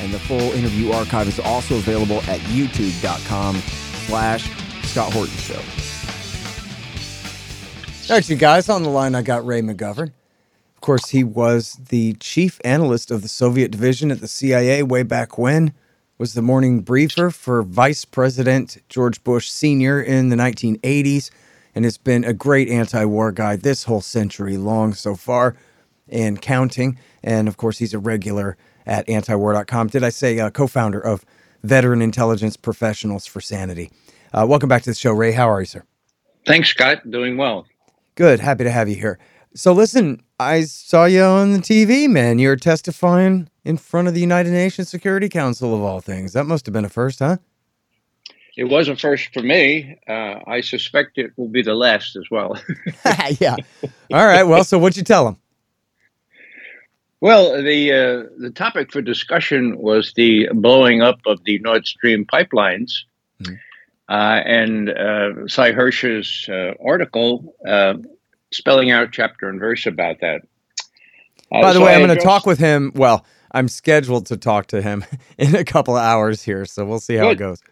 [0.00, 3.56] and the full interview archive is also available at youtube.com
[4.06, 4.50] slash
[4.84, 5.60] Scott Horton Show.
[8.12, 10.08] Actually, guys, on the line, I got Ray McGovern.
[10.74, 15.04] Of course, he was the chief analyst of the Soviet division at the CIA way
[15.04, 15.74] back when,
[16.18, 20.00] was the morning briefer for Vice President George Bush Sr.
[20.00, 21.30] in the 1980s,
[21.74, 25.54] and has been a great anti war guy this whole century long so far
[26.08, 26.98] and counting.
[27.22, 29.88] And of course, he's a regular at antiwar.com.
[29.88, 31.24] Did I say uh, co founder of
[31.62, 33.90] Veteran Intelligence Professionals for Sanity?
[34.32, 35.32] Uh, welcome back to the show, Ray.
[35.32, 35.82] How are you, sir?
[36.46, 37.10] Thanks, Scott.
[37.10, 37.66] Doing well.
[38.14, 38.40] Good.
[38.40, 39.18] Happy to have you here.
[39.54, 42.38] So, listen, I saw you on the TV, man.
[42.38, 46.32] You're testifying in front of the United Nations Security Council, of all things.
[46.32, 47.38] That must have been a first, huh?
[48.56, 49.98] It was a first for me.
[50.08, 52.60] Uh, I suspect it will be the last as well.
[53.40, 53.56] yeah.
[54.12, 54.44] All right.
[54.44, 55.36] Well, so what'd you tell them?
[57.20, 62.24] Well, the uh, the topic for discussion was the blowing up of the Nord Stream
[62.24, 62.92] pipelines,
[63.42, 63.54] mm-hmm.
[64.08, 67.94] uh, and uh, Sy Hersh's uh, article uh,
[68.52, 70.40] spelling out chapter and verse about that.
[71.52, 72.90] Uh, By the so way, I I'm going to talk with him.
[72.94, 75.04] Well, I'm scheduled to talk to him
[75.38, 77.32] in a couple of hours here, so we'll see how good.
[77.32, 77.62] it goes.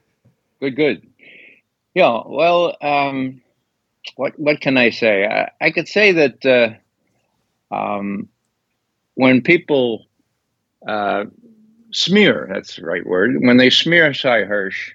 [0.61, 1.07] Good, good.
[1.95, 2.21] Yeah.
[2.27, 3.41] Well, um,
[4.17, 5.25] what what can I say?
[5.25, 6.79] I, I could say that.
[7.71, 8.29] Um,
[9.19, 10.07] when people
[10.87, 11.25] uh,
[11.93, 14.93] smear, that's the right word, when they smear Sy Hersh,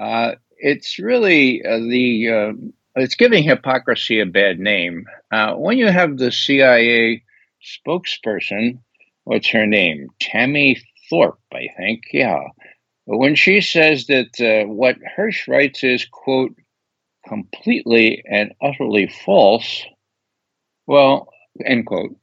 [0.00, 2.52] uh, it's really uh, the, uh,
[2.96, 5.06] it's giving hypocrisy a bad name.
[5.30, 7.22] Uh, when you have the CIA
[7.62, 8.80] spokesperson,
[9.22, 10.08] what's her name?
[10.20, 12.42] Tammy Thorpe, I think, yeah.
[13.04, 16.56] When she says that uh, what Hersh writes is, quote,
[17.28, 19.84] completely and utterly false,
[20.88, 21.28] well,
[21.64, 22.16] end quote.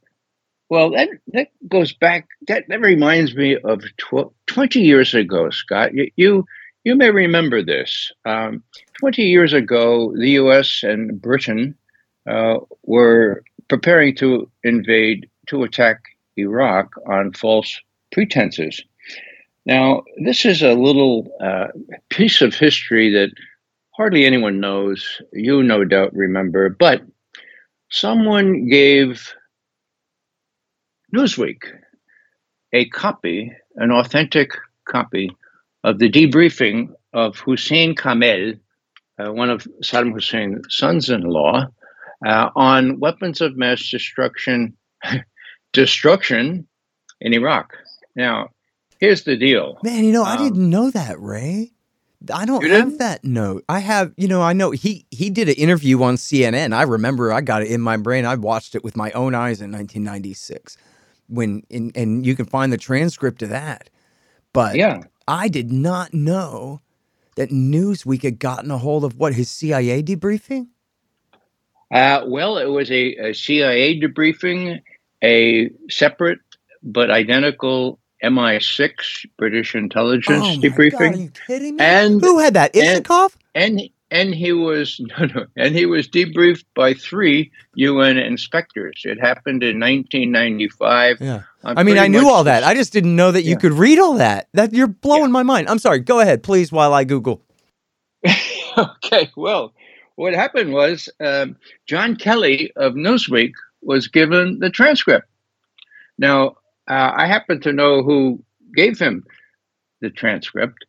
[0.70, 5.92] Well, that, that goes back, that, that reminds me of tw- 20 years ago, Scott.
[5.92, 6.44] You, you,
[6.84, 8.12] you may remember this.
[8.24, 8.62] Um,
[9.00, 11.76] 20 years ago, the US and Britain
[12.30, 16.02] uh, were preparing to invade, to attack
[16.36, 17.80] Iraq on false
[18.12, 18.82] pretenses.
[19.66, 21.66] Now, this is a little uh,
[22.10, 23.30] piece of history that
[23.96, 25.20] hardly anyone knows.
[25.32, 27.02] You no doubt remember, but
[27.90, 29.34] someone gave
[31.14, 31.62] Newsweek
[32.72, 34.52] a copy, an authentic
[34.84, 35.36] copy
[35.84, 38.54] of the debriefing of Hussein Kamel,
[39.18, 41.66] uh, one of Saddam Hussein's sons in law,
[42.26, 44.76] uh, on weapons of mass destruction,
[45.72, 46.66] destruction
[47.20, 47.76] in Iraq.
[48.14, 48.50] Now,
[48.98, 49.78] here's the deal.
[49.82, 51.72] Man, you know, um, I didn't know that, Ray.
[52.32, 53.64] I don't have that note.
[53.66, 56.74] I have, you know, I know he he did an interview on CNN.
[56.74, 58.26] I remember I got it in my brain.
[58.26, 60.76] I watched it with my own eyes in 1996
[61.30, 63.90] when in, and you can find the transcript of that.
[64.52, 66.80] But yeah, I did not know
[67.36, 70.68] that Newsweek had gotten a hold of what his CIA debriefing.
[71.92, 74.80] Uh, well, it was a, a CIA debriefing,
[75.22, 76.38] a separate
[76.82, 80.90] but identical MI6 British intelligence oh debriefing.
[80.92, 81.84] God, are you kidding me?
[81.84, 82.74] And who had that?
[82.74, 83.34] Isakov?
[83.54, 89.02] And, and and he was no no and he was debriefed by three UN inspectors.
[89.04, 91.18] It happened in 1995.
[91.20, 91.42] Yeah.
[91.62, 92.64] I'm i mean, I knew all that.
[92.64, 93.58] I just didn't know that you yeah.
[93.58, 94.48] could read all that.
[94.54, 95.28] That you're blowing yeah.
[95.28, 95.68] my mind.
[95.68, 96.00] I'm sorry.
[96.00, 97.42] Go ahead, please, while I Google.
[98.78, 99.30] okay.
[99.36, 99.74] Well,
[100.16, 101.56] what happened was um,
[101.86, 103.52] John Kelly of Newsweek
[103.82, 105.26] was given the transcript.
[106.18, 106.56] Now,
[106.88, 108.42] uh, I happen to know who
[108.74, 109.24] gave him
[110.00, 110.84] the transcript.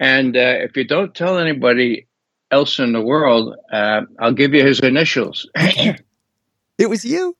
[0.00, 2.06] And uh, if you don't tell anybody
[2.52, 5.48] else in the world, uh, I'll give you his initials.
[5.56, 7.36] it was you?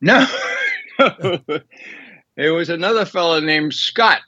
[0.00, 0.26] No.
[0.98, 4.20] it was another fellow named Scott.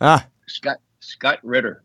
[0.00, 0.26] Ah.
[0.46, 1.84] Scott Scott Ritter.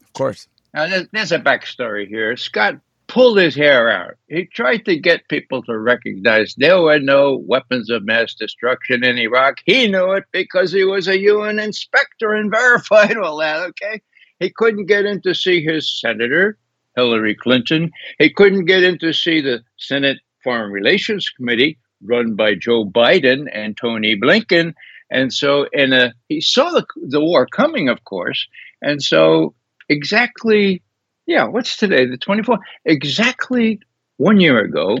[0.00, 0.48] Of course.
[0.72, 2.36] Now, there's, there's a backstory here.
[2.36, 2.76] Scott
[3.06, 4.14] pulled his hair out.
[4.28, 9.18] He tried to get people to recognize there were no weapons of mass destruction in
[9.18, 9.58] Iraq.
[9.66, 14.00] He knew it because he was a UN inspector and verified all that, okay?
[14.40, 16.58] He couldn't get in to see his senator.
[16.96, 17.90] Hillary Clinton.
[18.18, 23.48] He couldn't get in to see the Senate Foreign Relations Committee run by Joe Biden
[23.52, 24.74] and Tony Blinken.
[25.10, 28.46] And so, in a, he saw the, the war coming, of course,
[28.82, 29.54] And so,
[29.88, 30.82] exactly,
[31.26, 32.06] yeah, what's today?
[32.06, 32.58] The 24th?
[32.84, 33.80] Exactly
[34.16, 34.98] one year ago,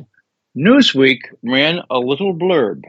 [0.56, 2.82] Newsweek ran a little blurb.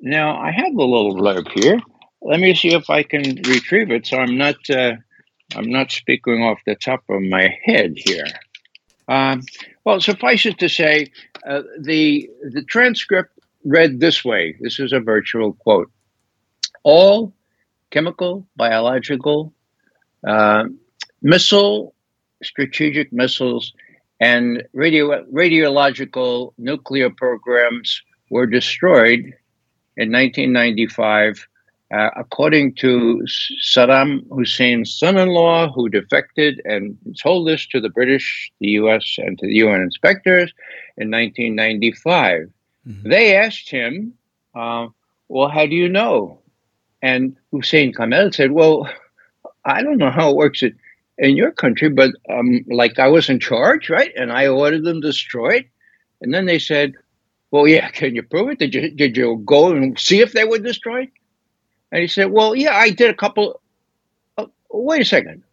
[0.00, 1.80] Now, I have the little blurb here.
[2.20, 4.56] Let me see if I can retrieve it so I'm not.
[4.68, 4.96] Uh,
[5.54, 8.26] I'm not speaking off the top of my head here.
[9.08, 9.42] Um,
[9.84, 11.12] well, suffice it to say,
[11.46, 14.56] uh, the the transcript read this way.
[14.60, 15.90] This is a virtual quote.
[16.82, 17.32] All
[17.90, 19.52] chemical, biological,
[20.26, 20.64] uh,
[21.20, 21.94] missile,
[22.42, 23.72] strategic missiles,
[24.20, 29.34] and radio, radiological nuclear programs were destroyed
[29.96, 31.46] in 1995
[31.92, 33.22] uh, according to
[33.62, 39.16] Saddam Hussein's son in law, who defected and told this to the British, the US,
[39.18, 40.52] and to the UN inspectors
[40.96, 42.50] in 1995,
[42.88, 43.08] mm-hmm.
[43.08, 44.14] they asked him,
[44.54, 44.86] uh,
[45.28, 46.40] Well, how do you know?
[47.02, 48.88] And Hussein Kamel said, Well,
[49.64, 50.78] I don't know how it works in,
[51.18, 54.12] in your country, but um, like I was in charge, right?
[54.16, 55.68] And I ordered them destroyed.
[56.22, 56.94] And then they said,
[57.50, 58.58] Well, yeah, can you prove it?
[58.60, 61.10] Did you, did you go and see if they were destroyed?
[61.92, 63.60] And he said, Well, yeah, I did a couple.
[64.36, 65.44] Uh, wait a second.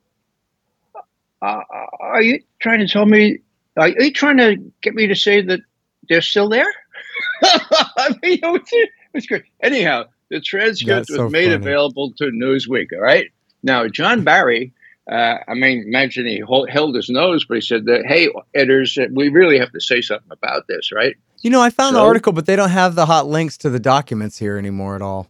[0.95, 0.99] Uh,
[1.41, 3.39] uh, are you trying to tell me?
[3.77, 5.59] Are you trying to get me to say that
[6.07, 6.71] they're still there?
[7.43, 9.43] I mean, it was, great.
[9.61, 11.55] Anyhow, the transcript was made funny.
[11.55, 12.87] available to Newsweek.
[12.93, 13.27] All right.
[13.63, 14.73] Now, John Barry,
[15.09, 19.29] uh, I mean, imagine he held his nose, but he said that, hey, editors, we
[19.29, 21.15] really have to say something about this, right?
[21.41, 23.69] You know, I found so, the article, but they don't have the hot links to
[23.69, 25.29] the documents here anymore at all.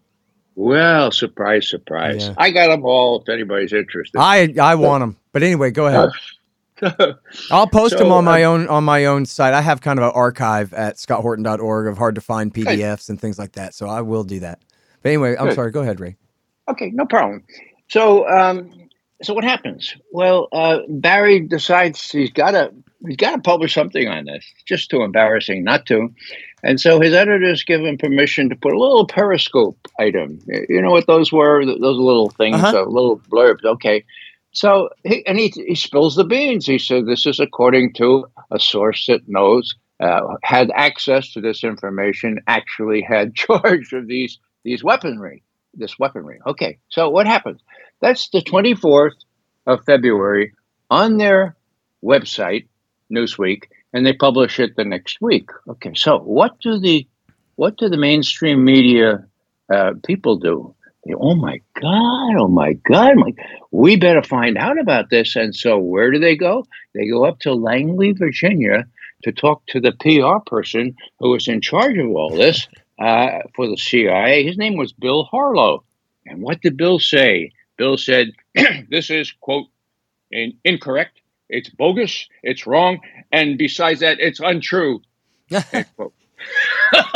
[0.59, 2.27] Well, surprise, surprise.
[2.27, 2.33] Yeah.
[2.37, 4.19] I got them all if anybody's interested.
[4.19, 5.15] I I want them.
[5.31, 6.09] But anyway, go ahead.
[7.49, 9.53] I'll post so, them on my uh, own on my own site.
[9.53, 13.39] I have kind of an archive at scotthorton.org of hard to find PDFs and things
[13.39, 13.73] like that.
[13.73, 14.59] So I will do that.
[15.01, 15.55] But anyway, I'm good.
[15.55, 15.71] sorry.
[15.71, 16.17] Go ahead, Ray.
[16.67, 17.41] Okay, no problem.
[17.87, 18.89] So um,
[19.23, 19.95] so what happens?
[20.11, 22.73] Well, uh, Barry decides he's got to
[23.07, 24.45] he's got to publish something on this.
[24.55, 26.13] It's just too embarrassing not to.
[26.63, 30.39] And so his editors give him permission to put a little periscope item.
[30.47, 31.65] You know what those were?
[31.65, 32.83] Those little things, uh-huh.
[32.83, 33.63] uh, little blurbs.
[33.63, 34.05] Okay.
[34.51, 36.65] So, he, and he, he spills the beans.
[36.65, 41.63] He said, This is according to a source that knows, uh, had access to this
[41.63, 45.43] information, actually had charge of these, these weaponry,
[45.75, 46.39] this weaponry.
[46.47, 46.79] Okay.
[46.89, 47.61] So, what happens?
[48.01, 49.15] That's the 24th
[49.67, 50.53] of February
[50.89, 51.55] on their
[52.03, 52.67] website,
[53.11, 53.63] Newsweek
[53.93, 55.49] and they publish it the next week.
[55.67, 57.07] Okay, so what do the
[57.55, 59.25] what do the mainstream media
[59.69, 60.73] uh, people do?
[61.05, 62.35] They, oh my god!
[62.37, 63.17] Oh my god!
[63.17, 63.37] Like,
[63.71, 65.35] we better find out about this.
[65.35, 66.65] And so, where do they go?
[66.93, 68.85] They go up to Langley, Virginia,
[69.23, 72.67] to talk to the PR person who was in charge of all this
[72.99, 74.45] uh, for the CIA.
[74.45, 75.83] His name was Bill Harlow.
[76.25, 77.51] And what did Bill say?
[77.77, 78.31] Bill said,
[78.89, 79.67] "This is quote
[80.31, 81.19] in, incorrect
[81.49, 82.99] it's bogus, it's wrong,
[83.31, 85.01] and besides that, it's untrue.
[85.49, 85.83] yeah,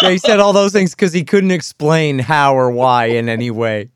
[0.01, 3.89] he said all those things because he couldn't explain how or why in any way.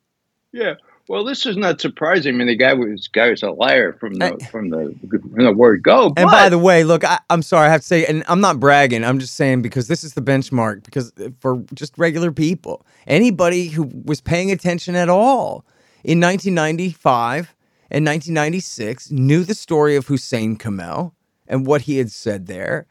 [0.51, 0.75] Yeah.
[1.09, 2.35] Well, this is not surprising.
[2.35, 5.53] I mean, the guy was guy was a liar from the from the from the
[5.53, 6.13] word go.
[6.17, 8.59] And by the way, look, I, am sorry, I have to say, and I'm not
[8.59, 9.05] bragging.
[9.05, 10.83] I'm just saying because this is the benchmark.
[10.83, 15.65] Because uh, for just regular people, anybody who was paying attention at all
[16.03, 17.55] in 1995
[17.89, 21.13] in 1996 knew the story of Hussein Kamel
[21.47, 22.85] and what he had said there.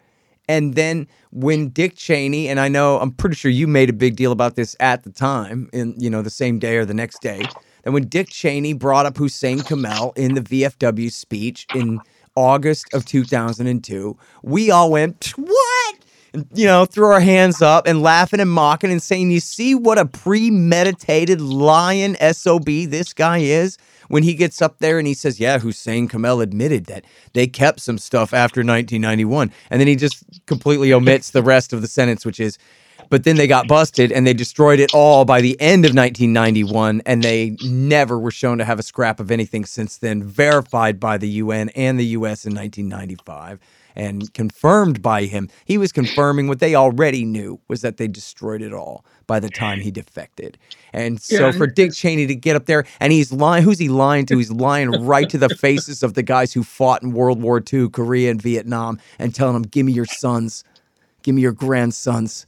[0.49, 4.17] And then when Dick Cheney, and I know I'm pretty sure you made a big
[4.17, 7.21] deal about this at the time, in you know the same day or the next
[7.21, 7.43] day,
[7.85, 12.00] and when Dick Cheney brought up Hussein Kamel in the VFW speech in
[12.37, 15.97] August of 2002, we all went, "What?"
[16.33, 19.75] And, you know, threw our hands up and laughing and mocking and saying, "You see
[19.75, 25.15] what a premeditated lion sob this guy is." When he gets up there and he
[25.15, 29.51] says, Yeah, Hussein Kamel admitted that they kept some stuff after 1991.
[29.71, 32.59] And then he just completely omits the rest of the sentence, which is,
[33.09, 37.03] but then they got busted and they destroyed it all by the end of 1991
[37.07, 41.19] and they never were shown to have a scrap of anything since then verified by
[41.19, 43.61] the UN and the US in 1995
[43.97, 45.49] and confirmed by him.
[45.65, 49.49] He was confirming what they already knew was that they destroyed it all by the
[49.49, 50.59] time he defected.
[50.93, 51.53] And so yeah.
[51.53, 54.37] for Dick Cheney to get up there and he's lying, who's he lying to?
[54.37, 57.88] He's lying right to the faces of the guys who fought in World War II,
[57.88, 60.62] Korea and Vietnam, and telling them, "Give me your sons,
[61.23, 62.47] give me your grandsons,"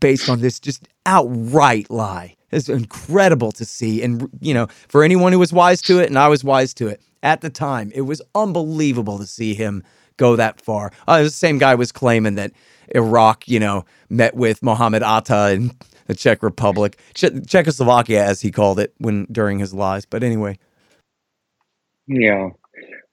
[0.00, 2.36] based on this just outright lie.
[2.50, 6.18] It's incredible to see, and you know, for anyone who was wise to it, and
[6.18, 9.84] I was wise to it at the time, it was unbelievable to see him
[10.20, 10.92] go that far.
[11.08, 12.52] Uh, the same guy was claiming that
[12.94, 15.72] Iraq, you know, met with Mohammed Atta in
[16.06, 20.04] the Czech Republic, che- Czechoslovakia, as he called it when during his lies.
[20.04, 20.58] But anyway.
[22.06, 22.50] Yeah.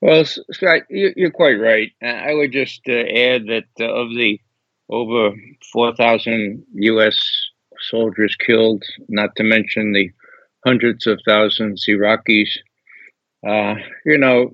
[0.02, 1.92] Well, Scott, you're quite right.
[2.04, 4.40] I would just uh, add that uh, of the
[4.90, 5.36] over
[5.74, 7.18] 4,000 U.S.
[7.90, 10.12] soldiers killed, not to mention the
[10.66, 12.50] hundreds of thousands Iraqis,
[13.48, 14.52] uh, you know,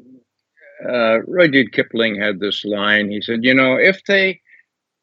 [0.87, 3.09] uh, Rudyard Kipling had this line.
[3.09, 4.41] He said, "You know, if they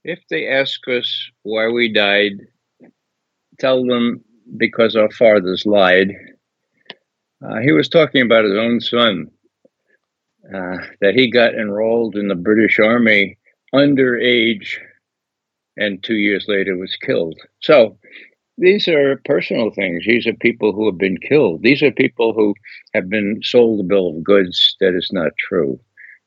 [0.04, 2.32] if they ask us why we died,
[3.58, 4.24] tell them
[4.56, 6.12] because our fathers lied."
[7.44, 9.30] Uh, he was talking about his own son,
[10.54, 13.38] uh, that he got enrolled in the British Army
[13.74, 14.78] underage,
[15.76, 17.38] and two years later was killed.
[17.60, 17.98] So
[18.60, 20.04] these are personal things.
[20.06, 21.62] These are people who have been killed.
[21.62, 22.54] These are people who
[22.94, 25.80] have been sold a bill of goods that is not true.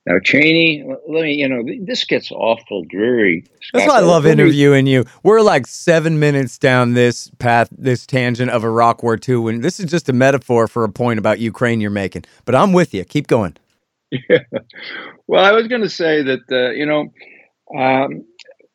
[0.06, 3.46] Now, Cheney, let me, you know, this gets awful dreary.
[3.72, 5.06] That's why I love interviewing you.
[5.24, 9.80] We're like seven minutes down this path, this tangent of Iraq War II, and this
[9.80, 12.26] is just a metaphor for a point about Ukraine you're making.
[12.44, 13.06] But I'm with you.
[13.06, 13.56] Keep going.
[14.30, 14.40] Yeah.
[15.26, 17.12] Well, I was going to say that, uh, you know,
[17.76, 18.26] um,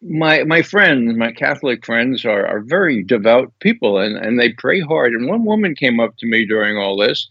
[0.02, 4.80] my my friends, my Catholic friends, are are very devout people, and and they pray
[4.80, 5.12] hard.
[5.12, 7.28] And one woman came up to me during all this,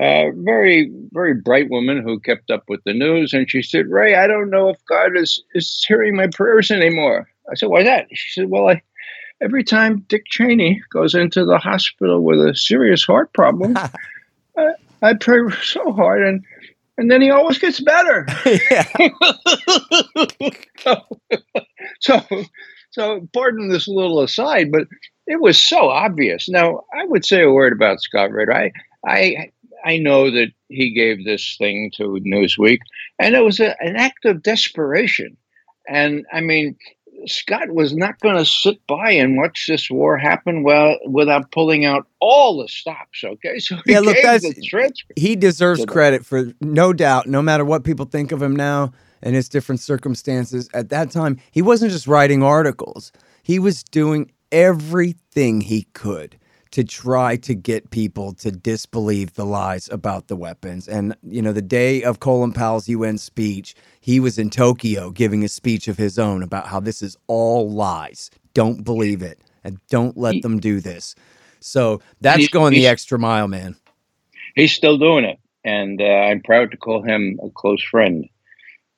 [0.00, 3.86] a uh, very very bright woman who kept up with the news, and she said,
[3.88, 7.82] "Ray, I don't know if God is is hearing my prayers anymore." I said, "Why
[7.84, 8.82] that?" She said, "Well, I."
[9.40, 13.76] Every time Dick Cheney goes into the hospital with a serious heart problem,
[14.56, 16.44] I, I pray so hard, and
[16.98, 18.26] and then he always gets better.
[20.80, 20.96] so,
[22.00, 22.20] so,
[22.90, 24.82] so, pardon this little aside, but
[25.26, 26.48] it was so obvious.
[26.48, 28.52] Now, I would say a word about Scott Ritter.
[28.52, 28.72] I,
[29.06, 29.52] I,
[29.84, 32.80] I know that he gave this thing to Newsweek,
[33.18, 35.36] and it was a, an act of desperation.
[35.88, 36.76] And I mean,
[37.26, 41.84] Scott was not going to sit by and watch this war happen well without pulling
[41.84, 43.24] out all the stops.
[43.24, 44.44] Okay, so yeah, look, guys,
[45.16, 47.26] he deserves credit for no doubt.
[47.26, 51.38] No matter what people think of him now and his different circumstances at that time,
[51.50, 56.38] he wasn't just writing articles; he was doing everything he could
[56.70, 60.88] to try to get people to disbelieve the lies about the weapons.
[60.88, 65.44] And, you know, the day of Colin Powell's UN speech, he was in Tokyo giving
[65.44, 68.30] a speech of his own about how this is all lies.
[68.54, 71.14] Don't believe it and don't let he, them do this.
[71.60, 73.76] So that's going the extra mile, man.
[74.54, 75.38] He's still doing it.
[75.64, 78.28] And uh, I'm proud to call him a close friend.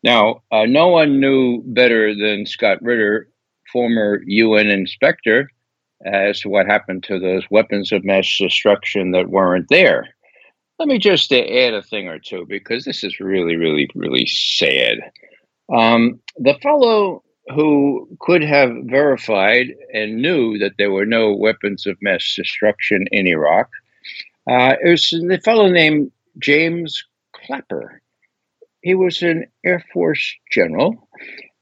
[0.03, 3.29] Now, uh, no one knew better than Scott Ritter,
[3.73, 5.51] former UN inspector,
[6.05, 10.09] as to what happened to those weapons of mass destruction that weren't there.
[10.79, 14.99] Let me just add a thing or two because this is really, really, really sad.
[15.73, 17.23] Um, the fellow
[17.55, 23.27] who could have verified and knew that there were no weapons of mass destruction in
[23.27, 23.69] Iraq
[24.49, 27.05] uh, is the fellow named James
[27.35, 28.01] Clapper.
[28.83, 31.09] He was an Air Force general,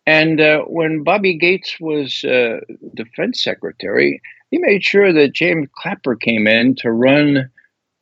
[0.09, 2.61] and uh, when Bobby Gates was uh,
[2.95, 7.51] defense secretary, he made sure that James Clapper came in to run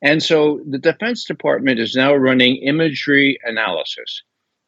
[0.00, 4.22] And so the Defense Department is now running imagery analysis.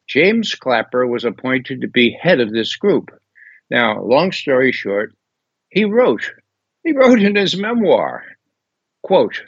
[0.07, 3.11] James Clapper was appointed to be head of this group.
[3.69, 5.13] Now, long story short,
[5.69, 6.29] he wrote
[6.83, 8.23] he wrote in his memoir,
[9.03, 9.41] quote,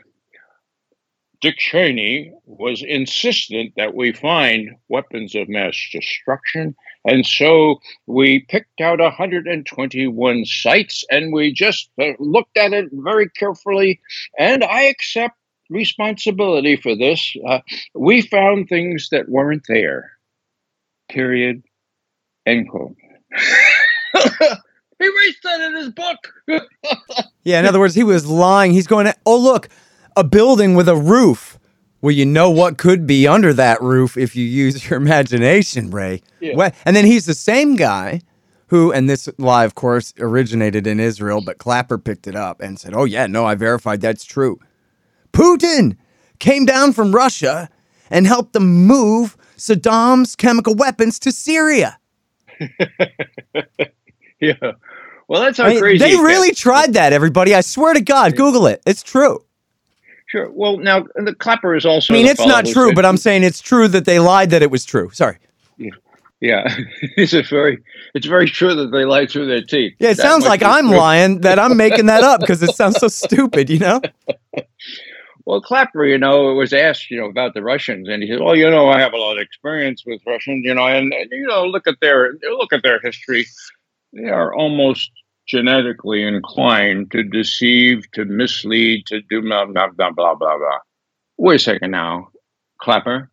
[1.43, 6.73] Dick Cheney was insistent that we find weapons of mass destruction.
[7.03, 13.27] And so we picked out 121 sites and we just uh, looked at it very
[13.31, 13.99] carefully.
[14.39, 15.35] And I accept
[15.69, 17.35] responsibility for this.
[17.45, 17.59] Uh,
[17.93, 20.11] we found things that weren't there.
[21.09, 21.61] Period.
[22.45, 22.95] End quote.
[25.03, 26.33] He that in his book.
[27.43, 28.71] yeah, in other words, he was lying.
[28.71, 29.69] He's going, oh, look,
[30.15, 31.59] a building with a roof.
[32.01, 36.21] Well, you know what could be under that roof if you use your imagination, Ray.
[36.39, 36.71] Yeah.
[36.85, 38.21] And then he's the same guy
[38.67, 42.79] who, and this lie, of course, originated in Israel, but Clapper picked it up and
[42.79, 44.59] said, oh, yeah, no, I verified that's true.
[45.31, 45.97] Putin
[46.39, 47.69] came down from Russia
[48.09, 51.99] and helped them move Saddam's chemical weapons to Syria.
[54.61, 54.71] yeah.
[55.27, 56.03] Well, that's how I mean, crazy.
[56.03, 56.59] they really gets.
[56.59, 57.55] tried that, everybody.
[57.55, 58.81] I swear to God, Google it.
[58.85, 59.43] It's true.
[60.27, 60.49] Sure.
[60.51, 62.13] Well, now the Clapper is also.
[62.13, 64.71] I mean, it's not true, but I'm saying it's true that they lied that it
[64.71, 65.09] was true.
[65.11, 65.37] Sorry.
[66.43, 66.75] Yeah,
[67.15, 67.81] it's a very,
[68.13, 69.93] it's very true that they lie through their teeth.
[69.99, 70.97] Yeah, it That sounds like I'm true.
[70.97, 74.01] lying that I'm making that up because it sounds so stupid, you know?
[75.45, 78.55] Well, Clapper, you know, was asked, you know, about the Russians, and he said, "Well,
[78.55, 81.45] you know, I have a lot of experience with Russians, you know, and, and you
[81.45, 83.45] know, look at their look at their history.
[84.13, 85.11] They are almost
[85.47, 90.79] genetically inclined to deceive, to mislead, to do blah blah blah blah blah blah."
[91.37, 92.29] Wait a second now,
[92.79, 93.31] Clapper.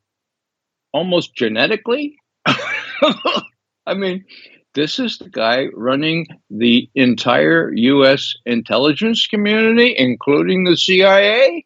[0.93, 2.17] Almost genetically?
[2.47, 4.25] I mean,
[4.75, 8.35] this is the guy running the entire U.S.
[8.47, 11.65] intelligence community, including the CIA.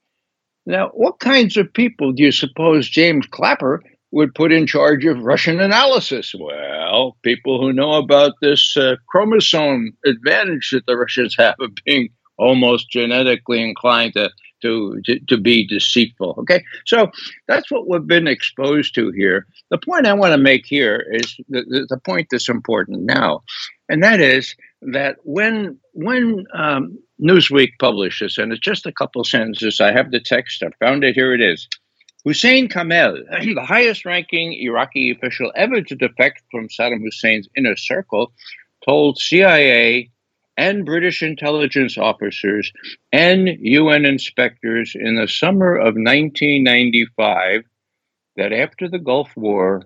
[0.67, 3.83] Now, what kinds of people do you suppose James Clapper
[4.15, 6.35] would put in charge of Russian analysis?
[6.39, 12.11] Well, people who know about this uh, chromosome advantage that the Russians have of being
[12.39, 14.31] almost genetically inclined to,
[14.63, 16.37] to, to, to be deceitful.
[16.39, 17.11] Okay, so
[17.49, 19.47] that's what we've been exposed to here.
[19.71, 23.43] The point I want to make here is the, the, point that's important now,
[23.89, 24.55] and that is
[24.93, 29.81] that when when um, Newsweek published this, and it's just a couple sentences.
[29.81, 30.63] I have the text.
[30.63, 31.15] I found it.
[31.15, 31.69] Here it is.
[32.25, 33.17] Hussein Kamel,
[33.55, 38.33] the highest ranking Iraqi official ever to defect from Saddam Hussein's inner circle,
[38.87, 40.11] told CIA
[40.57, 42.73] and British intelligence officers
[43.13, 47.65] and UN inspectors in the summer of 1995
[48.37, 49.83] that after the Gulf War,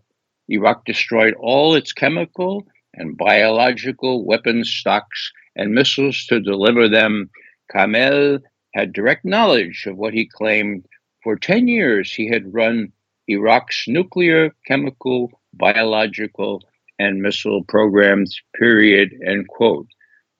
[0.48, 7.30] Iraq destroyed all its chemical and biological weapons stocks and missiles to deliver them.
[7.72, 8.38] Kamel
[8.74, 10.84] had direct knowledge of what he claimed
[11.22, 12.92] for 10 years he had run
[13.28, 16.62] Iraq's nuclear, chemical, biological,
[16.98, 19.86] and missile programs, period, end quote.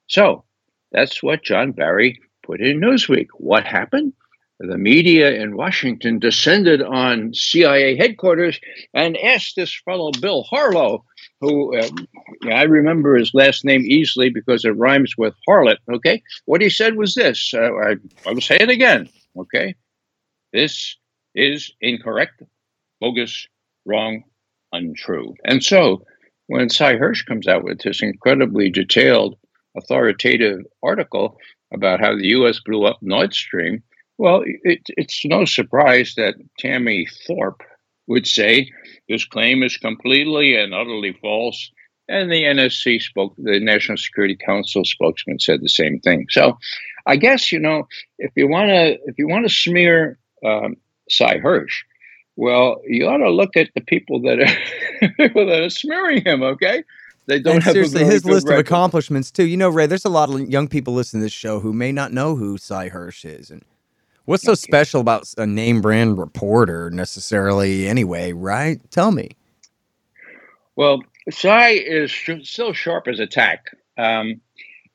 [0.06, 0.44] So
[0.92, 3.28] that's what John Barry put in Newsweek.
[3.34, 4.14] What happened?
[4.60, 8.58] The media in Washington descended on CIA headquarters
[8.92, 11.04] and asked this fellow, Bill Harlow,
[11.40, 11.88] who uh,
[12.50, 15.76] I remember his last name easily because it rhymes with harlot.
[15.92, 16.24] Okay.
[16.46, 19.08] What he said was this uh, I, I will say it again.
[19.36, 19.76] Okay.
[20.52, 20.96] This
[21.34, 22.42] is incorrect,
[23.00, 23.46] bogus,
[23.84, 24.24] wrong,
[24.72, 25.34] untrue.
[25.44, 26.04] And so
[26.46, 29.36] when Sy Hersh comes out with this incredibly detailed,
[29.76, 31.36] authoritative article
[31.72, 32.60] about how the U.S.
[32.64, 33.82] blew up Nord Stream,
[34.16, 37.62] well, it, it's no surprise that Tammy Thorpe
[38.08, 38.70] would say
[39.08, 41.70] this claim is completely and utterly false.
[42.08, 46.26] And the NSC spoke, the National Security Council spokesman said the same thing.
[46.30, 46.58] So,
[47.06, 47.86] I guess you know
[48.18, 50.76] if you want to if you want to smear um,
[51.08, 51.82] Sy Hersh,
[52.36, 56.42] well, you ought to look at the people that are people that are smearing him.
[56.42, 56.82] Okay,
[57.26, 59.46] they don't And have seriously, his list of accomplishments too.
[59.46, 61.92] You know, Ray, there's a lot of young people listening to this show who may
[61.92, 63.64] not know who Sy Hersh is, and
[64.26, 64.56] what's so Okay.
[64.56, 67.88] special about a name brand reporter necessarily?
[67.88, 68.80] Anyway, right?
[68.90, 69.30] Tell me.
[70.76, 73.66] Well, Sy is sh- still sharp as a tack.
[73.98, 74.40] Um,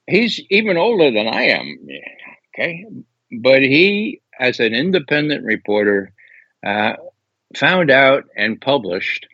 [0.08, 1.78] he's even older than I am.
[2.56, 2.86] Okay,
[3.42, 6.12] but he, as an independent reporter,
[6.66, 6.94] uh,
[7.56, 9.26] found out and published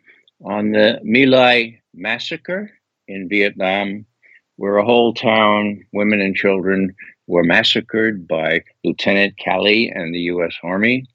[0.44, 2.70] on the My Lai massacre
[3.08, 4.06] in Vietnam,
[4.54, 6.94] where a whole town, women and children,
[7.26, 10.54] were massacred by Lieutenant Calley and the U.S.
[10.62, 11.06] Army.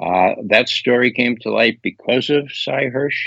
[0.00, 3.22] Uh, that story came to light because of Sy Hersh.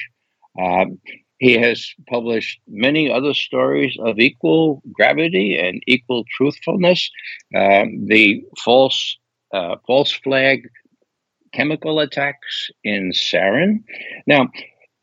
[0.57, 0.97] Um,
[1.39, 7.11] he has published many other stories of equal gravity and equal truthfulness.
[7.53, 9.17] Um, the false
[9.55, 10.69] uh, false flag
[11.53, 13.83] chemical attacks in Sarin.
[14.27, 14.49] Now,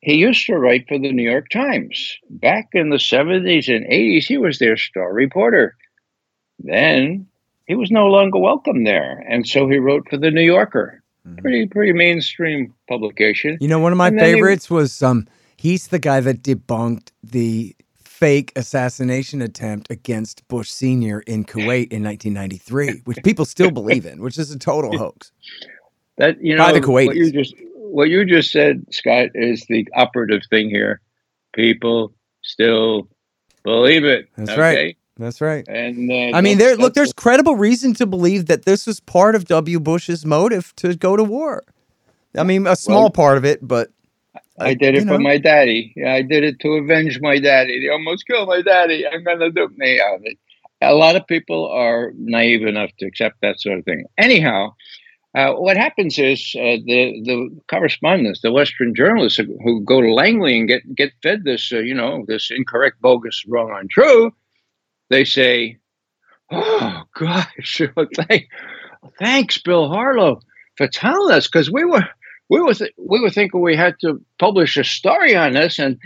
[0.01, 2.17] he used to write for the New York Times.
[2.29, 5.75] Back in the 70s and 80s, he was their star reporter.
[6.59, 7.27] Then
[7.67, 9.25] he was no longer welcome there.
[9.29, 11.03] And so he wrote for the New Yorker.
[11.27, 11.39] Mhm.
[11.41, 13.57] Pretty, pretty mainstream publication.
[13.61, 17.13] You know, one of my then he- favorites was um he's the guy that debunked
[17.23, 17.75] the
[18.23, 21.21] fake assassination attempt against Bush Sr.
[21.27, 25.33] in Kuwait in 1993, which people still believe in, which is a total hoax.
[26.19, 29.89] That you know By the what you just what you just said, Scott, is the
[29.97, 31.01] operative thing here.
[31.53, 33.09] People still
[33.65, 34.29] believe it.
[34.37, 34.97] That's right.
[35.19, 35.67] That's right.
[35.67, 39.35] And uh, I mean, there look, there's credible reason to believe that this was part
[39.35, 39.81] of W.
[39.81, 41.65] Bush's motive to go to war.
[42.39, 43.91] I mean, a small Well- part of it, but
[44.59, 45.15] I did you it know.
[45.15, 45.95] for my daddy.
[46.07, 47.81] I did it to avenge my daddy.
[47.81, 49.07] They almost killed my daddy.
[49.07, 50.01] I'm gonna do me.
[50.25, 50.37] They-
[50.87, 54.05] A lot of people are naive enough to accept that sort of thing.
[54.19, 54.75] Anyhow,
[55.35, 57.37] uh, what happens is uh, the the
[57.71, 61.79] correspondents, the Western journalists who, who go to Langley and get get fed this, uh,
[61.79, 64.33] you know, this incorrect, bogus, wrong, untrue.
[65.09, 65.79] They say,
[66.51, 67.81] Oh gosh!
[69.19, 70.41] Thanks, Bill Harlow,
[70.77, 72.05] for telling us because we were
[72.49, 75.99] we were th- we were thinking we had to publish a story on this, and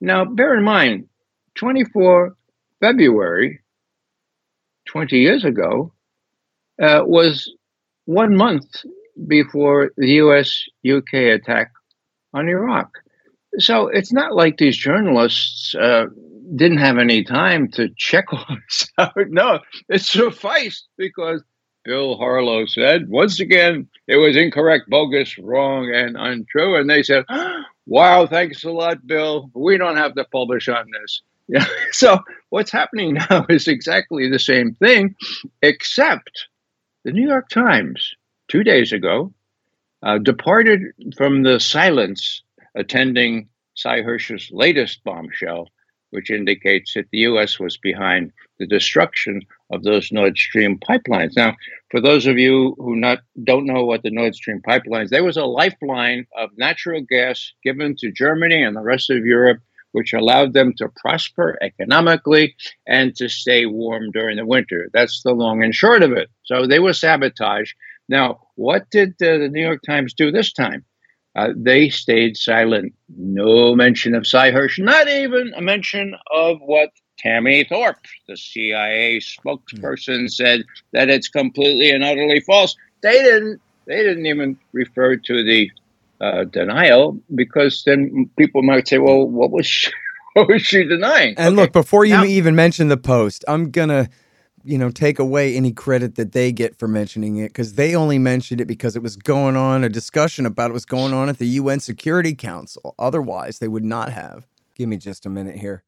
[0.00, 1.08] now bear in mind,
[1.56, 2.36] 24
[2.80, 3.60] February,
[4.86, 5.92] 20 years ago,
[6.80, 7.52] uh, was
[8.04, 8.84] one month
[9.26, 10.62] before the U.S.
[10.88, 11.72] UK attack
[12.32, 12.90] on Iraq.
[13.58, 16.06] So it's not like these journalists uh,
[16.54, 19.12] didn't have any time to check all this out.
[19.28, 21.42] No, it sufficed because
[21.88, 26.76] Bill Harlow said, once again, it was incorrect, bogus, wrong, and untrue.
[26.76, 27.24] And they said,
[27.86, 29.50] wow, thanks a lot, Bill.
[29.54, 31.22] We don't have to publish on this.
[31.48, 31.64] Yeah.
[31.92, 32.18] So
[32.50, 35.14] what's happening now is exactly the same thing,
[35.62, 36.48] except
[37.04, 38.14] the New York Times,
[38.48, 39.32] two days ago,
[40.02, 40.82] uh, departed
[41.16, 42.42] from the silence
[42.74, 45.68] attending Sy Hersh's latest bombshell
[46.10, 47.58] which indicates that the U.S.
[47.58, 51.36] was behind the destruction of those Nord Stream pipelines.
[51.36, 51.54] Now,
[51.90, 55.36] for those of you who not don't know what the Nord Stream pipelines, there was
[55.36, 59.60] a lifeline of natural gas given to Germany and the rest of Europe,
[59.92, 62.54] which allowed them to prosper economically
[62.86, 64.90] and to stay warm during the winter.
[64.92, 66.28] That's the long and short of it.
[66.44, 67.74] So they were sabotaged.
[68.08, 70.84] Now, what did uh, the New York Times do this time?
[71.36, 72.92] Uh, they stayed silent.
[73.16, 79.18] No mention of Sy Hersh, not even a mention of what Tammy Thorpe, the CIA
[79.18, 82.76] spokesperson, said that it's completely and utterly false.
[83.02, 83.60] They didn't.
[83.86, 85.70] They didn't even refer to the
[86.20, 89.90] uh, denial because then people might say, "Well, what was she,
[90.34, 91.62] what was she denying?" And okay.
[91.62, 94.08] look, before you now, even mention the post, I'm gonna
[94.64, 98.18] you know, take away any credit that they get for mentioning it because they only
[98.18, 101.38] mentioned it because it was going on, a discussion about it was going on at
[101.38, 102.94] the UN Security Council.
[102.98, 104.46] Otherwise, they would not have.
[104.74, 105.84] Give me just a minute here.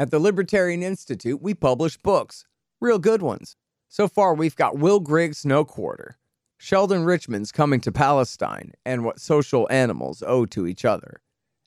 [0.00, 2.46] At the Libertarian Institute, we publish books,
[2.80, 3.56] real good ones.
[3.90, 6.16] So far, we've got Will Grigg's No Quarter,
[6.56, 11.20] Sheldon Richman's Coming to Palestine, and What Social Animals Owe to Each Other,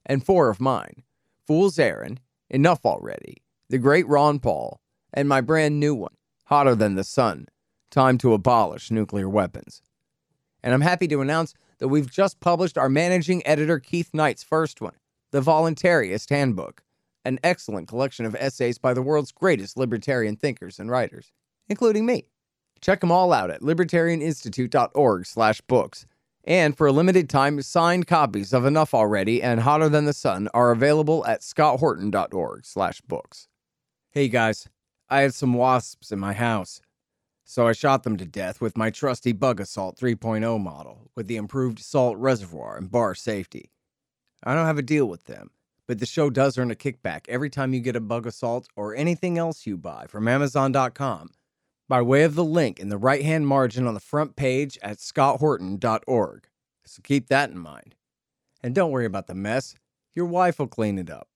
[0.03, 1.03] and four of mine
[1.45, 4.81] Fool's Errand, Enough Already, The Great Ron Paul,
[5.13, 6.15] and my brand new one
[6.45, 7.45] hotter than the sun.
[7.91, 9.83] Time to abolish nuclear weapons.
[10.63, 14.81] And I'm happy to announce that we've just published our managing editor Keith Knight's first
[14.81, 14.95] one,
[15.29, 16.81] The Voluntarist Handbook,
[17.25, 21.31] an excellent collection of essays by the world's greatest libertarian thinkers and writers,
[21.67, 22.27] including me.
[22.81, 26.05] Check them all out at libertarianinstitute.org/books.
[26.45, 30.49] And for a limited time, signed copies of Enough Already and Hotter Than the Sun
[30.53, 33.47] are available at scotthorton.org/books.
[34.11, 34.67] Hey guys,
[35.09, 36.81] I had some wasps in my house,
[37.45, 41.37] so I shot them to death with my trusty Bug Assault 3.0 model with the
[41.37, 43.71] improved salt reservoir and bar safety.
[44.43, 45.51] I don't have a deal with them,
[45.87, 48.95] but the show does earn a kickback every time you get a Bug Assault or
[48.95, 51.31] anything else you buy from Amazon.com
[51.89, 54.97] by way of the link in the right hand margin on the front page at
[54.97, 56.47] scotthorton.org.
[56.85, 57.95] So keep that in mind.
[58.61, 59.75] And don't worry about the mess,
[60.13, 61.27] your wife will clean it up.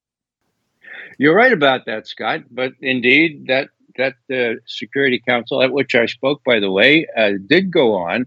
[1.18, 2.42] You're right about that, Scott.
[2.50, 7.32] But indeed, that that uh, Security Council, at which I spoke, by the way, uh,
[7.48, 8.26] did go on.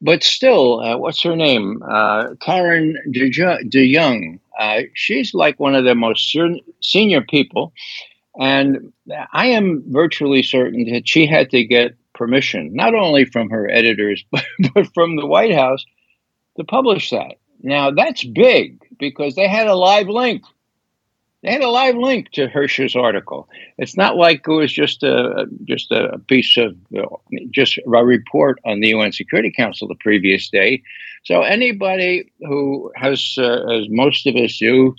[0.00, 1.80] But still, uh, what's her name?
[1.88, 4.40] Uh, Karen DeYoung.
[4.58, 6.36] Uh, she's like one of the most
[6.82, 7.72] senior people.
[8.38, 8.92] And
[9.32, 14.24] I am virtually certain that she had to get permission, not only from her editors,
[14.30, 15.84] but, but from the White House
[16.56, 17.36] to publish that.
[17.62, 20.42] Now, that's big because they had a live link
[21.42, 23.48] they had a live link to Hersh's article.
[23.76, 26.76] It's not like it was just a just a piece of
[27.50, 30.82] just a report on the UN Security Council the previous day.
[31.24, 34.94] So anybody who has, uh, as most of us do,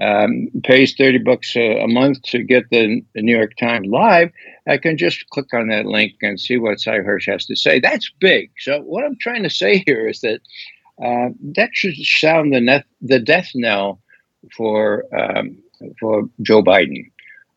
[0.00, 4.30] um, pays thirty bucks a, a, month to get the, the, New York Times live,
[4.68, 7.80] I can just click on that link and see what Sy Hersh has to say.
[7.80, 8.52] That's big.
[8.58, 10.40] So what I'm trying to say here is that
[11.04, 14.00] uh, that should sound the, the death knell
[14.56, 15.58] for um,
[16.00, 17.10] for Joe Biden.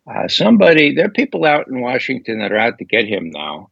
[0.09, 3.69] Uh, somebody, there are people out in Washington that are out to get him now.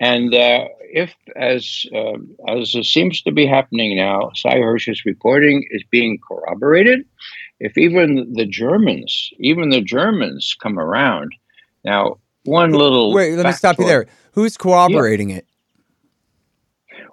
[0.00, 5.66] And uh, if, as uh, as it seems to be happening now, Sy Hersh's reporting
[5.70, 7.04] is being corroborated.
[7.60, 11.32] If even the Germans, even the Germans come around
[11.84, 14.06] now, one little wait, let me stop you there.
[14.32, 15.36] Who's corroborating yeah.
[15.36, 15.46] it?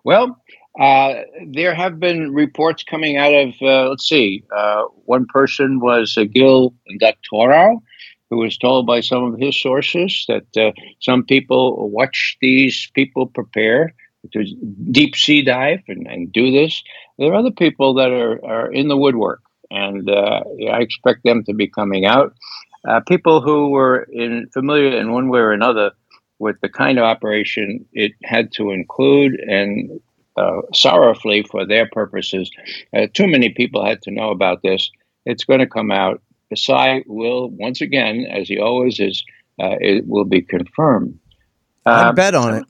[0.03, 0.41] Well,
[0.79, 6.17] uh, there have been reports coming out of, uh, let's see, uh, one person was
[6.17, 7.83] uh, Gil Doctorow,
[8.29, 13.27] who was told by some of his sources that uh, some people watch these people
[13.27, 13.93] prepare
[14.31, 14.45] to
[14.91, 16.81] deep sea dive and, and do this.
[17.17, 21.43] There are other people that are, are in the woodwork, and uh, I expect them
[21.43, 22.33] to be coming out.
[23.07, 25.91] people who were in, familiar in one way or another
[26.37, 29.99] with the kind of operation it had to include and
[30.39, 32.49] uh, sorrowfully for their purposes.
[32.95, 34.89] Uh, too many people had to know about this.
[35.25, 36.21] It's going to come out.
[36.55, 39.23] Sy will, once again, as he always is,
[39.59, 41.19] uh, it will be confirmed.
[41.85, 42.65] I uh, bet on it.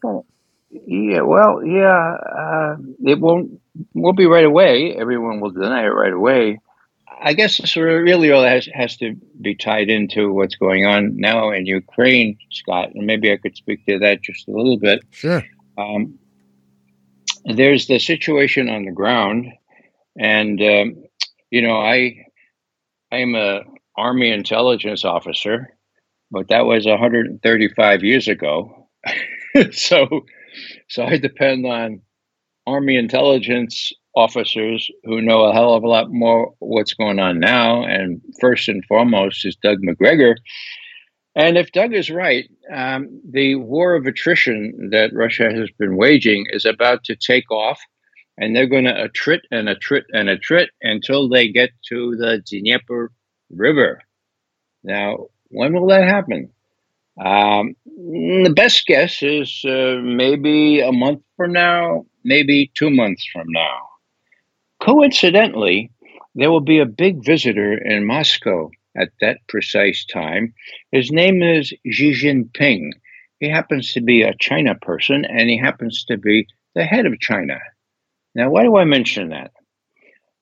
[0.86, 3.60] Yeah, well, yeah, uh, it won't
[3.94, 4.96] won't be right away.
[4.96, 6.60] Everyone will deny it right away.
[7.22, 11.52] I guess this really all has, has to be tied into what's going on now
[11.52, 15.04] in Ukraine, Scott, and maybe I could speak to that just a little bit.
[15.12, 15.44] Sure.
[15.78, 16.18] Um,
[17.58, 19.48] there's the situation on the ground,
[20.18, 21.04] and um,
[21.50, 22.26] you know, I
[23.12, 23.62] I'm a
[23.98, 25.76] Army intelligence officer,
[26.32, 28.88] but that was 135 years ago.
[29.72, 30.26] so,
[30.88, 32.02] so I depend on
[32.68, 37.84] Army intelligence officers who know a hell of a lot more what's going on now.
[37.84, 40.36] And first and foremost is Doug Macgregor.
[41.40, 46.48] And if Doug is right, um, the war of attrition that Russia has been waging
[46.52, 47.80] is about to take off,
[48.38, 53.14] and they're going to attrit and attrit and attrit until they get to the Dnieper
[53.52, 54.02] River.
[54.84, 56.52] Now, when will that happen?
[57.24, 63.48] Um, the best guess is uh, maybe a month from now, maybe two months from
[63.48, 63.88] now.
[64.82, 65.90] Coincidentally,
[66.36, 70.54] there will be a big visitor in Moscow at that precise time.
[70.92, 72.94] His name is Xi Jinping.
[73.40, 77.20] He happens to be a China person and he happens to be the head of
[77.20, 77.60] China.
[78.34, 79.52] Now, why do I mention that?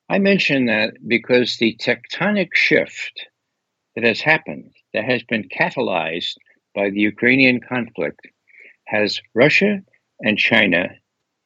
[0.08, 3.26] I mention that because the tectonic shift
[3.94, 6.36] that has happened, that has been catalyzed
[6.74, 8.20] by the Ukrainian conflict,
[8.86, 9.82] has Russia
[10.20, 10.88] and China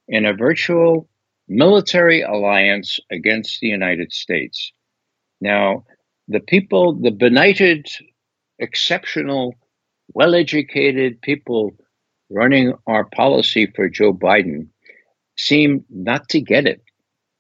[0.07, 1.09] in a virtual
[1.49, 4.73] military alliance against the United States.
[5.41, 5.85] Now,
[6.29, 7.89] the people, the benighted,
[8.63, 9.55] exceptional,
[10.15, 11.73] well educated people
[12.31, 14.69] running our policy for Joe Biden
[15.37, 16.83] seem not to get it.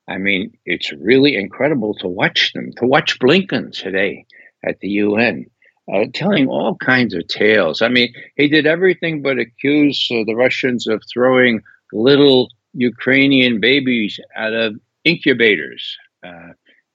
[0.08, 4.26] I mean, it's really incredible to watch them, to watch Blinken today
[4.64, 5.46] at the UN.
[5.92, 7.82] Uh, telling all kinds of tales.
[7.82, 11.60] I mean, he did everything but accuse uh, the Russians of throwing
[11.92, 15.96] little Ukrainian babies out of incubators.
[16.24, 16.50] Uh,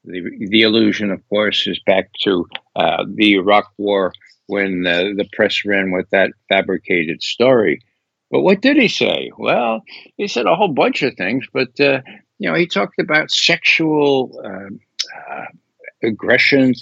[0.08, 4.14] the, the illusion, of course, is back to uh, the Iraq War
[4.48, 7.82] when the press ran with that fabricated story.
[8.32, 9.32] But what did he say?
[9.38, 9.84] Well,
[10.16, 12.02] he said a whole bunch of things, but uh,
[12.40, 14.80] you know, he talked about sexual um,
[15.30, 15.46] uh,
[16.04, 16.74] aggression,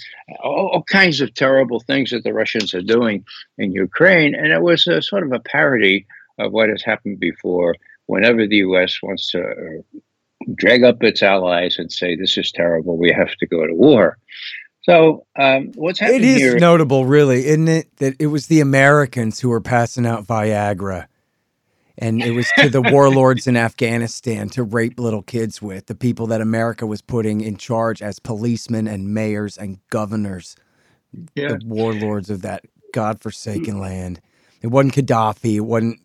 [0.42, 3.24] all, all, kinds of terrible things that the Russians are doing
[3.58, 6.06] in Ukraine, and it was a, sort of a parody
[6.38, 7.74] of what has happened before
[8.06, 8.98] whenever the U.S.
[9.02, 9.98] wants to uh,
[10.54, 14.18] drag up its allies and say, this is terrible, we have to go to war.
[14.82, 18.60] So, um, what's happening It is here- notable, really, isn't it, that it was the
[18.60, 21.06] Americans who were passing out Viagra.
[21.98, 26.26] And it was to the warlords in Afghanistan to rape little kids with, the people
[26.28, 30.56] that America was putting in charge as policemen and mayors and governors,
[31.34, 31.48] yeah.
[31.48, 34.20] the warlords of that godforsaken land.
[34.62, 35.56] It wasn't Gaddafi.
[35.56, 36.00] It wasn't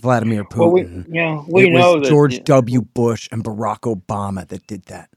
[0.00, 0.58] Vladimir Putin.
[0.58, 2.82] Well, we, yeah, we it know was George W.
[2.82, 5.10] Bush and Barack Obama that did that.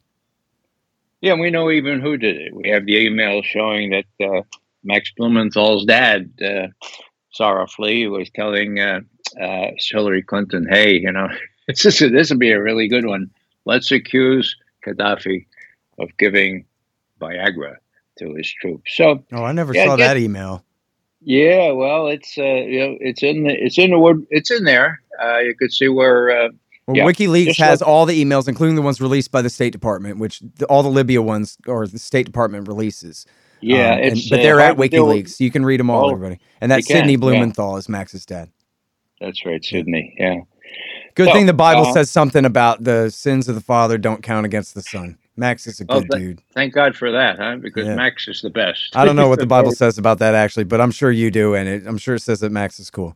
[1.22, 2.56] Yeah, we know even who did it.
[2.56, 4.42] We have the email showing that uh,
[4.84, 6.68] Max Blumenthal's dad, uh,
[7.32, 9.02] sorrowfully, was telling uh,
[9.40, 11.28] uh, Hillary Clinton, "Hey, you know,
[11.68, 13.30] this this would be a really good one.
[13.66, 15.46] Let's accuse Gaddafi
[15.98, 16.66] of giving
[17.20, 17.76] Viagra
[18.20, 20.64] to his troops." So, oh, I never yeah, saw get, that email.
[21.22, 24.64] Yeah, well, it's uh, you know, it's in the it's in the wood, it's in
[24.64, 25.02] there.
[25.22, 26.30] Uh, you could see where.
[26.30, 26.50] Uh,
[26.88, 30.18] well, yeah, WikiLeaks has all the emails, including the ones released by the State Department,
[30.18, 33.28] which the, all the Libya ones or the State Department releases.
[33.62, 35.40] Yeah, um, and, but they're uh, at WikiLeaks.
[35.40, 36.40] You can read them all, oh, everybody.
[36.62, 37.78] And that's Sidney Blumenthal yeah.
[37.78, 38.50] is Max's dad.
[39.20, 40.16] That's right, Sidney.
[40.18, 40.38] Yeah.
[41.16, 44.24] Good so, thing the Bible uh, says something about the sins of the father don't
[44.24, 45.18] count against the son.
[45.40, 46.42] Max is a good th- dude.
[46.54, 47.58] Thank God for that, huh?
[47.58, 47.96] Because yeah.
[47.96, 48.96] Max is the best.
[48.96, 51.56] I don't know what the Bible says about that actually, but I'm sure you do,
[51.56, 53.16] and it, I'm sure it says that Max is cool.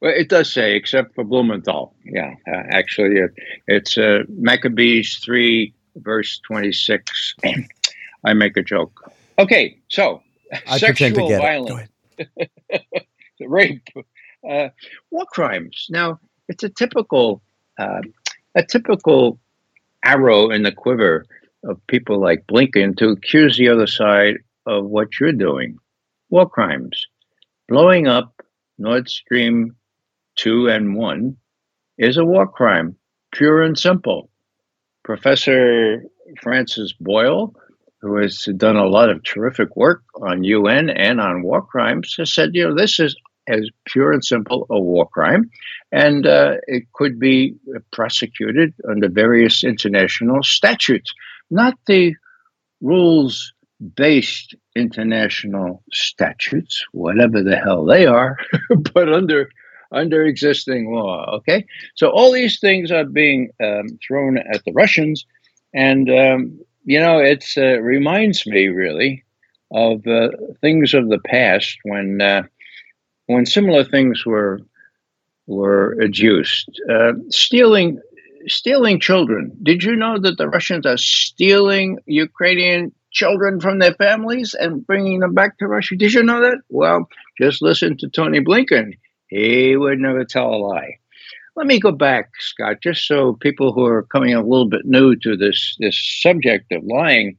[0.00, 1.94] Well, it does say, except for Blumenthal.
[2.04, 3.30] Yeah, uh, actually, it,
[3.66, 7.34] it's uh, Maccabees three verse twenty six.
[8.24, 9.12] I make a joke.
[9.38, 10.22] Okay, so
[10.68, 11.88] I sexual violence,
[13.40, 13.88] rape,
[14.48, 14.68] uh,
[15.10, 15.86] war crimes.
[15.90, 17.42] Now, it's a typical,
[17.78, 18.00] uh,
[18.54, 19.38] a typical
[20.04, 21.24] arrow in the quiver
[21.64, 24.36] of people like Blinken to accuse the other side
[24.66, 25.78] of what you're doing
[26.30, 27.06] war crimes.
[27.68, 28.42] Blowing up
[28.78, 29.76] Nord Stream
[30.36, 31.36] 2 and 1
[31.98, 32.96] is a war crime,
[33.32, 34.30] pure and simple.
[35.04, 36.02] Professor
[36.42, 37.54] Francis Boyle,
[38.00, 42.34] who has done a lot of terrific work on UN and on war crimes, has
[42.34, 43.16] said, you know, this is
[43.48, 45.50] as pure and simple a war crime,
[45.92, 47.54] and uh, it could be
[47.92, 51.12] prosecuted under various international statutes,
[51.50, 52.14] not the
[52.80, 53.52] rules
[53.96, 58.36] based international statutes, whatever the hell they are,
[58.94, 59.48] but under
[59.92, 61.24] under existing law.
[61.36, 65.26] Okay, so all these things are being um, thrown at the Russians,
[65.72, 69.24] and um, you know it uh, reminds me really
[69.70, 70.28] of uh,
[70.60, 72.42] things of the past when uh,
[73.26, 74.60] when similar things were
[75.46, 76.68] were adduced.
[76.90, 78.00] Uh, stealing
[78.46, 79.52] stealing children.
[79.62, 85.20] Did you know that the Russians are stealing Ukrainian children from their families and bringing
[85.20, 85.96] them back to Russia?
[85.96, 86.58] Did you know that?
[86.68, 87.08] Well,
[87.40, 88.92] just listen to Tony Blinken.
[89.28, 90.98] He would never tell a lie.
[91.56, 95.14] Let me go back, Scott, just so people who are coming a little bit new
[95.16, 97.36] to this this subject of lying.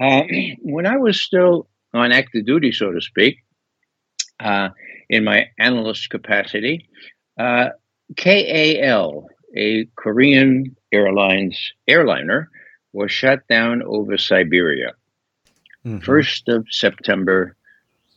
[0.00, 0.22] Uh,
[0.62, 3.38] when I was still on active duty, so to speak,
[4.38, 4.70] uh,
[5.10, 6.88] in my analyst capacity,
[7.38, 7.70] uh,
[8.16, 12.48] KAL, a Korean Airlines airliner,
[12.92, 14.92] was shot down over Siberia.
[15.84, 16.10] Mm-hmm.
[16.10, 17.56] 1st of September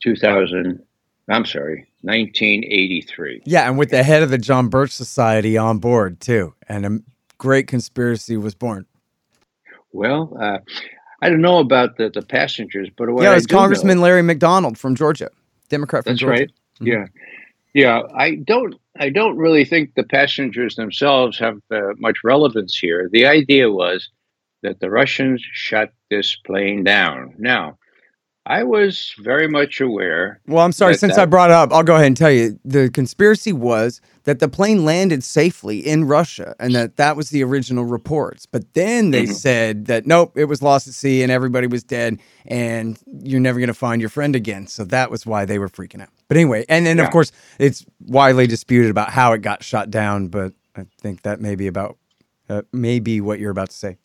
[0.04, 0.82] 2000,
[1.30, 3.42] I'm sorry, 1983.
[3.46, 6.54] Yeah, and with the head of the John Birch Society on board, too.
[6.68, 7.00] And a
[7.38, 8.86] great conspiracy was born.
[9.94, 10.60] Well, uh,
[11.22, 14.78] I don't know about the, the passengers, but yeah, it was Congressman know, Larry McDonald
[14.78, 15.30] from Georgia,
[15.70, 16.42] Democrat from that's Georgia.
[16.42, 16.52] right.
[16.82, 16.88] Mm-hmm.
[16.88, 17.06] Yeah,
[17.74, 18.02] yeah.
[18.16, 18.76] I don't.
[19.00, 23.10] I don't really think the passengers themselves have uh, much relevance here.
[23.12, 24.10] The idea was
[24.62, 27.36] that the Russians shut this plane down.
[27.38, 27.78] Now,
[28.46, 30.42] I was very much aware.
[30.48, 32.60] Well, I'm sorry, since that, I brought it up, I'll go ahead and tell you.
[32.66, 37.42] The conspiracy was that the plane landed safely in Russia and that that was the
[37.44, 38.46] original reports.
[38.46, 39.34] But then they mm-hmm.
[39.34, 43.60] said that nope, it was lost at sea and everybody was dead and you're never
[43.60, 44.68] going to find your friend again.
[44.68, 46.10] So that was why they were freaking out.
[46.28, 47.06] But anyway, and then yeah.
[47.06, 51.40] of course, it's widely disputed about how it got shot down, but I think that
[51.40, 51.98] may be about
[52.50, 53.98] uh, maybe what you're about to say.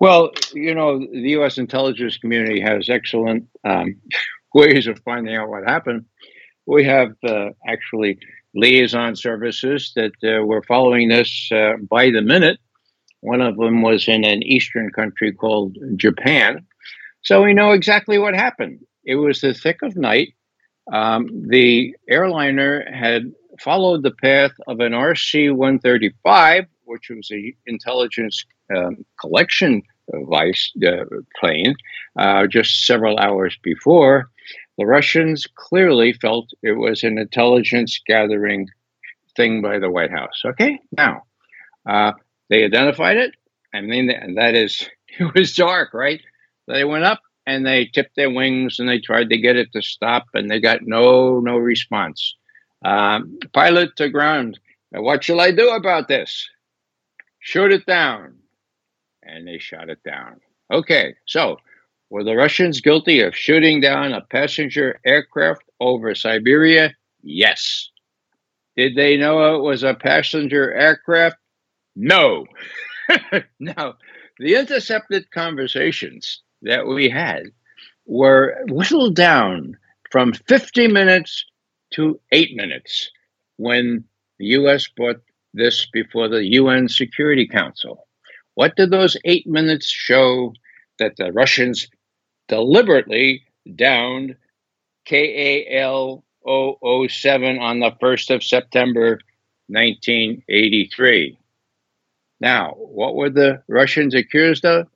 [0.00, 1.58] Well, you know, the U.S.
[1.58, 3.96] intelligence community has excellent um,
[4.54, 6.04] ways of finding out what happened.
[6.66, 8.18] We have uh, actually
[8.54, 12.58] liaison services that uh, were following this uh, by the minute.
[13.20, 16.64] One of them was in an eastern country called Japan.
[17.22, 18.80] So we know exactly what happened.
[19.04, 20.34] It was the thick of night.
[20.92, 28.44] Um, the airliner had followed the path of an RC 135, which was an intelligence
[28.74, 31.04] um, collection vice uh,
[31.38, 31.74] plane
[32.16, 34.30] uh, just several hours before,
[34.78, 38.68] the Russians clearly felt it was an intelligence gathering
[39.36, 40.42] thing by the White House.
[40.44, 41.22] Okay, now
[41.88, 42.12] uh,
[42.48, 43.34] they identified it,
[43.72, 46.20] and then and that is it was dark, right?
[46.66, 49.82] They went up and they tipped their wings and they tried to get it to
[49.82, 52.34] stop, and they got no no response.
[52.84, 54.58] Um, pilot to ground.
[54.90, 56.48] What shall I do about this?
[57.40, 58.37] Shoot it down
[59.28, 60.40] and they shot it down.
[60.72, 61.58] Okay, so
[62.10, 66.94] were the Russians guilty of shooting down a passenger aircraft over Siberia?
[67.22, 67.90] Yes.
[68.76, 71.36] Did they know it was a passenger aircraft?
[71.96, 72.46] No.
[73.60, 73.94] now,
[74.38, 77.44] the intercepted conversations that we had
[78.06, 79.76] were whittled down
[80.10, 81.44] from 50 minutes
[81.92, 83.10] to eight minutes
[83.56, 84.04] when
[84.38, 84.88] the U.S.
[84.88, 85.20] brought
[85.52, 88.07] this before the UN Security Council.
[88.58, 90.52] What did those eight minutes show
[90.98, 91.86] that the Russians
[92.48, 93.44] deliberately
[93.76, 94.34] downed
[95.06, 99.20] KAL 007 on the 1st of September
[99.68, 101.38] 1983?
[102.40, 104.88] Now, what were the Russians accused of?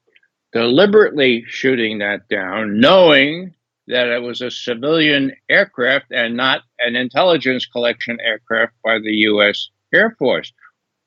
[0.52, 3.54] Deliberately shooting that down, knowing
[3.86, 9.68] that it was a civilian aircraft and not an intelligence collection aircraft by the U.S.
[9.94, 10.52] Air Force.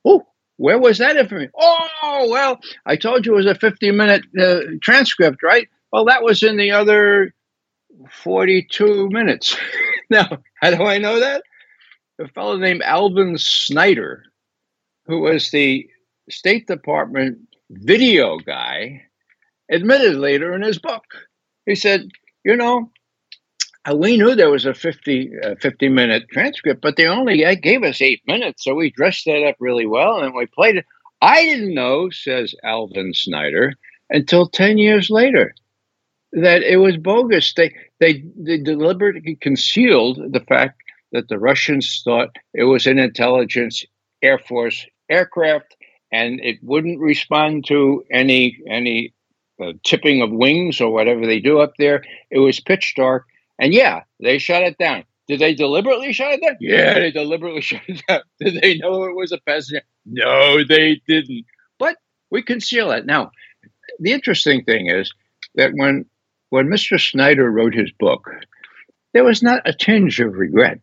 [0.06, 0.26] Oh,
[0.58, 1.52] where was that information?
[1.58, 5.68] Oh, well, I told you it was a 50 minute uh, transcript, right?
[5.92, 7.34] Well, that was in the other
[8.10, 9.58] 42 minutes.
[10.10, 11.44] now, how do I know that?
[12.20, 14.24] A fellow named Alvin Snyder,
[15.06, 15.90] who was the
[16.30, 17.40] State Department
[17.70, 19.04] video guy,
[19.70, 21.04] admitted later in his book.
[21.66, 22.10] He said,
[22.44, 22.92] you know,
[23.94, 27.84] we knew there was a 50, uh, 50 minute transcript, but they only uh, gave
[27.84, 28.64] us eight minutes.
[28.64, 30.86] So we dressed that up really well and we played it.
[31.22, 33.74] I didn't know, says Alvin Snyder,
[34.10, 35.54] until 10 years later
[36.32, 37.54] that it was bogus.
[37.54, 40.82] They, they, they deliberately concealed the fact
[41.12, 43.84] that the Russians thought it was an intelligence
[44.22, 45.76] Air Force aircraft
[46.12, 49.14] and it wouldn't respond to any, any
[49.62, 52.04] uh, tipping of wings or whatever they do up there.
[52.32, 53.26] It was pitch dark
[53.60, 55.04] and yeah, they shut it down.
[55.28, 56.58] Did they deliberately shut it down?
[56.60, 58.22] Yeah, they deliberately shut it down.
[58.40, 59.84] Did they know it was a peasant?
[60.06, 61.46] No, they didn't.
[61.80, 61.98] But
[62.30, 63.06] we conceal it.
[63.06, 63.32] Now,
[64.00, 65.14] the interesting thing is
[65.56, 66.06] that when
[66.50, 67.00] when Mr.
[67.00, 68.30] Snyder wrote his book,
[69.14, 70.80] there was not a tinge of regret.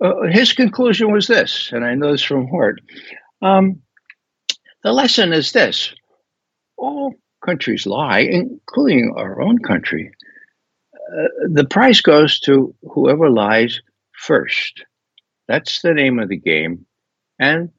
[0.00, 2.80] Uh, his conclusion was this, and I know this from Hort.
[3.40, 3.80] Um,
[4.82, 5.94] the lesson is this
[6.76, 7.14] all
[7.44, 10.12] countries lie, including our own country.
[11.50, 13.80] The prize goes to whoever lies
[14.12, 14.84] first.
[15.48, 16.86] That's the name of the game.
[17.38, 17.70] And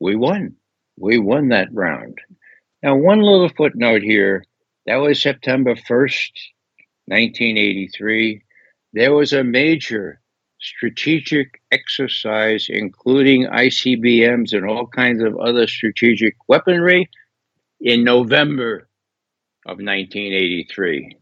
[0.00, 0.56] we won.
[0.98, 2.18] We won that round.
[2.82, 4.44] Now, one little footnote here
[4.86, 6.32] that was September 1st,
[7.06, 8.42] 1983.
[8.92, 10.20] There was a major
[10.60, 17.08] strategic exercise, including ICBMs and all kinds of other strategic weaponry,
[17.80, 18.88] in November
[19.66, 21.16] of 1983.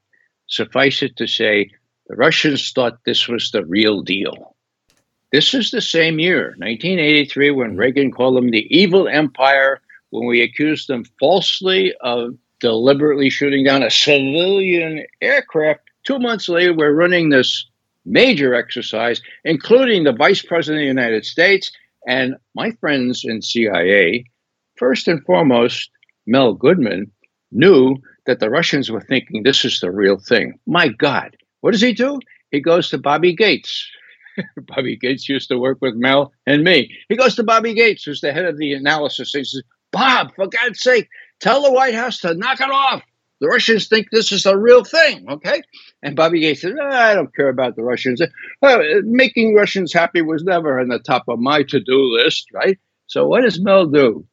[0.53, 1.71] Suffice it to say,
[2.09, 4.55] the Russians thought this was the real deal.
[5.33, 7.79] This is the same year, 1983, when mm.
[7.79, 9.81] Reagan called them the evil empire,
[10.11, 15.81] when we accused them falsely of deliberately shooting down a civilian aircraft.
[16.05, 17.67] Two months later, we're running this
[18.05, 21.73] major exercise, including the Vice President of the United States
[22.07, 24.27] and my friends in CIA.
[24.77, 25.89] First and foremost,
[26.27, 27.11] Mel Goodman
[27.53, 27.97] knew
[28.27, 30.59] that the Russians were thinking this is the real thing.
[30.67, 32.21] My God, what does he do?
[32.51, 33.89] He goes to Bobby Gates.
[34.57, 36.91] Bobby Gates used to work with Mel and me.
[37.09, 39.33] He goes to Bobby Gates, who's the head of the analysis.
[39.33, 41.09] He says, Bob, for God's sake,
[41.41, 43.03] tell the White House to knock it off.
[43.41, 45.63] The Russians think this is a real thing, okay?
[46.01, 48.23] And Bobby Gates says, oh, I don't care about the Russians.
[49.03, 52.79] Making Russians happy was never on the top of my to do list, right?
[53.09, 54.25] So what does Mel do?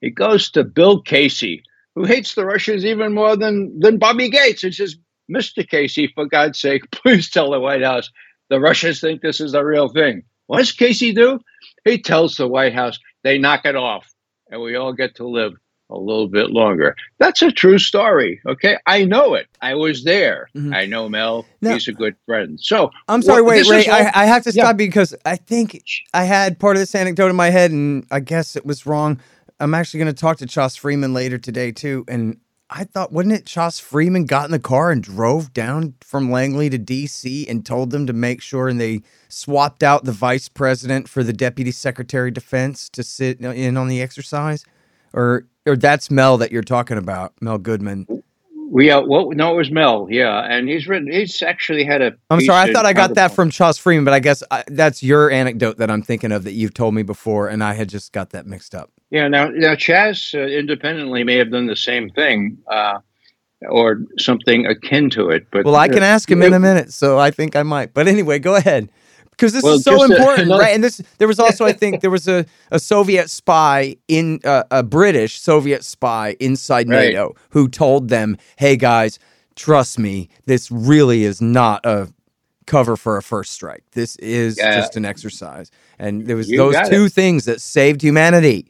[0.00, 1.62] He goes to Bill Casey,
[1.96, 4.96] who hates the Russians even more than, than Bobby Gates, and says,
[5.28, 5.68] Mr.
[5.68, 8.10] Casey, for God's sake, please tell the White House
[8.48, 10.22] the Russians think this is a real thing.
[10.46, 11.40] What does Casey do?
[11.84, 14.06] He tells the White House they knock it off,
[14.50, 15.54] and we all get to live
[15.90, 16.96] a little bit longer.
[17.18, 18.40] That's a true story.
[18.46, 18.76] Okay.
[18.86, 19.46] I know it.
[19.60, 20.48] I was there.
[20.54, 20.74] Mm-hmm.
[20.74, 21.46] I know Mel.
[21.60, 22.58] Now, He's a good friend.
[22.60, 23.86] So I'm sorry, wait, Ray.
[23.86, 24.72] I, I, have to stop yeah.
[24.72, 25.80] because I think
[26.12, 29.20] I had part of this anecdote in my head and I guess it was wrong.
[29.58, 32.38] I'm actually going to talk to Chas Freeman later today too, and
[32.68, 33.46] I thought, wouldn't it?
[33.46, 37.46] Chas Freeman got in the car and drove down from Langley to D.C.
[37.48, 41.32] and told them to make sure, and they swapped out the vice president for the
[41.32, 44.64] deputy secretary of defense to sit in on the exercise,
[45.12, 48.06] or or that's Mel that you're talking about, Mel Goodman.
[48.68, 50.08] We uh, well, no, it was Mel.
[50.10, 51.10] Yeah, and he's written.
[51.10, 52.14] He's actually had a.
[52.30, 55.04] I'm sorry, I thought I got that from Chas Freeman, but I guess I, that's
[55.04, 58.12] your anecdote that I'm thinking of that you've told me before, and I had just
[58.12, 58.90] got that mixed up.
[59.10, 62.98] Yeah, now now Chas uh, independently may have done the same thing, uh,
[63.68, 65.46] or something akin to it.
[65.50, 67.94] But well, I can ask him in a minute, so I think I might.
[67.94, 68.90] But anyway, go ahead
[69.36, 70.74] because this well, is so important, a, right?
[70.74, 74.64] And this there was also, I think, there was a, a Soviet spy in uh,
[74.70, 77.08] a British Soviet spy inside right.
[77.08, 79.18] NATO who told them, "Hey guys,
[79.54, 82.08] trust me, this really is not a
[82.66, 83.84] cover for a first strike.
[83.92, 84.76] This is yeah.
[84.76, 87.12] just an exercise." And there was you those two it.
[87.12, 88.66] things that saved humanity.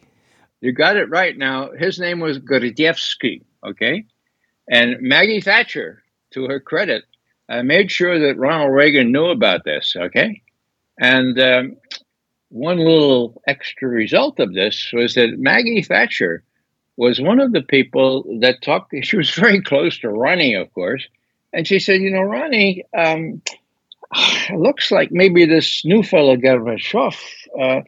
[0.66, 1.38] You got it right.
[1.38, 4.04] Now, his name was Gordievsky, okay?
[4.68, 6.02] And Maggie Thatcher,
[6.32, 7.04] to her credit,
[7.48, 10.42] uh, made sure that Ronald Reagan knew about this, okay?
[10.98, 11.76] And um,
[12.48, 16.42] one little extra result of this was that Maggie Thatcher
[16.96, 18.92] was one of the people that talked.
[19.02, 21.06] She was very close to Ronnie, of course.
[21.52, 23.40] And she said, You know, Ronnie, um,
[24.52, 27.16] looks like maybe this new fellow Gorbachev,
[27.56, 27.82] uh,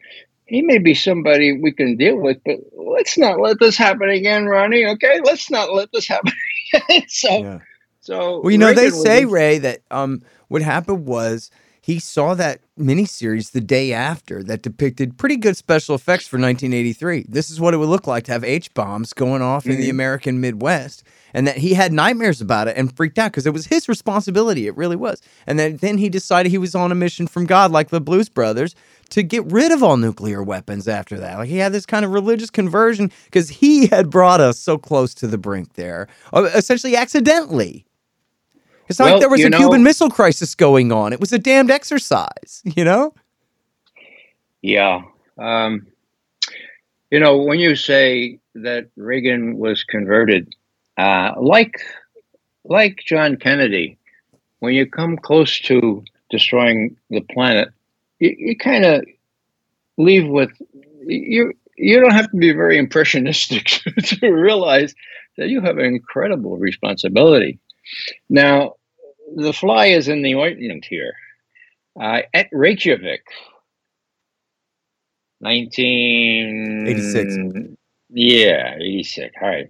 [0.49, 4.45] he may be somebody we can deal with, but let's not let this happen again,
[4.45, 4.85] Ronnie.
[4.85, 6.33] Okay, let's not let this happen
[6.73, 7.03] again.
[7.07, 7.59] so, yeah.
[8.01, 12.35] so well, you know, Reagan they say Ray that um, what happened was he saw
[12.35, 17.25] that miniseries the day after that depicted pretty good special effects for 1983.
[17.27, 19.71] This is what it would look like to have H bombs going off mm-hmm.
[19.71, 19.91] in the mm-hmm.
[19.91, 23.67] American Midwest, and that he had nightmares about it and freaked out because it was
[23.67, 24.67] his responsibility.
[24.67, 25.21] It really was.
[25.47, 28.29] And then, then he decided he was on a mission from God, like the Blues
[28.29, 28.75] Brothers,
[29.09, 31.37] to get rid of all nuclear weapons after that.
[31.37, 35.13] Like he had this kind of religious conversion because he had brought us so close
[35.15, 37.85] to the brink there, uh, essentially accidentally.
[38.87, 41.13] It's not well, like there was a know, Cuban Missile Crisis going on.
[41.13, 43.13] It was a damned exercise, you know?
[44.61, 45.03] Yeah.
[45.37, 45.87] Um,
[47.11, 50.53] you know, when you say that Reagan was converted,
[50.97, 51.81] uh, like
[52.65, 53.97] like John Kennedy,
[54.59, 57.69] when you come close to destroying the planet,
[58.19, 59.03] you, you kind of
[59.97, 60.51] leave with
[61.05, 61.53] you.
[61.77, 63.65] You don't have to be very impressionistic
[64.03, 64.93] to realize
[65.37, 67.59] that you have an incredible responsibility.
[68.29, 68.73] Now,
[69.35, 71.13] the fly is in the ointment here.
[72.01, 73.23] uh, at Reykjavik,
[75.39, 77.37] 1986.
[78.09, 79.33] Yeah, 86.
[79.41, 79.67] All right.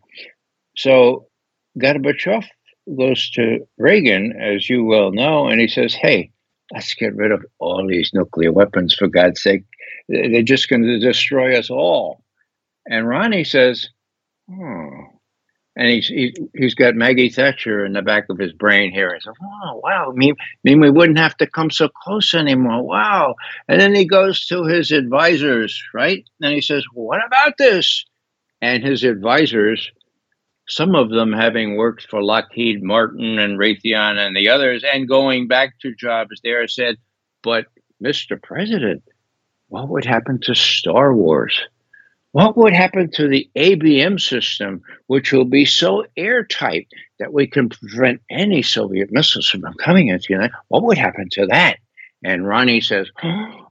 [0.76, 1.28] So
[1.80, 2.46] Gorbachev
[2.98, 6.32] goes to Reagan, as you well know, and he says, Hey,
[6.74, 9.64] let's get rid of all these nuclear weapons, for God's sake.
[10.08, 12.24] They're just going to destroy us all.
[12.88, 13.90] And Ronnie says,
[14.52, 15.20] Oh,
[15.80, 19.14] and he's he, he's got Maggie Thatcher in the back of his brain here.
[19.14, 20.12] He says, "Oh, wow!
[20.14, 22.84] Mean mean we wouldn't have to come so close anymore?
[22.84, 23.36] Wow!"
[23.70, 26.26] And then he goes to his advisors, right?
[26.42, 28.04] And he says, "What about this?"
[28.62, 29.90] And his advisors,
[30.70, 35.48] some of them having worked for Lockheed Martin and Raytheon and the others, and going
[35.48, 36.98] back to jobs there, said,
[37.42, 37.66] "But
[38.02, 38.42] Mr.
[38.42, 39.04] President,
[39.68, 41.60] what would happen to Star Wars?"
[42.32, 47.70] What would happen to the ABM system, which will be so airtight that we can
[47.70, 51.80] prevent any Soviet missiles from coming into the United What would happen to that?
[52.24, 53.10] And Ronnie says,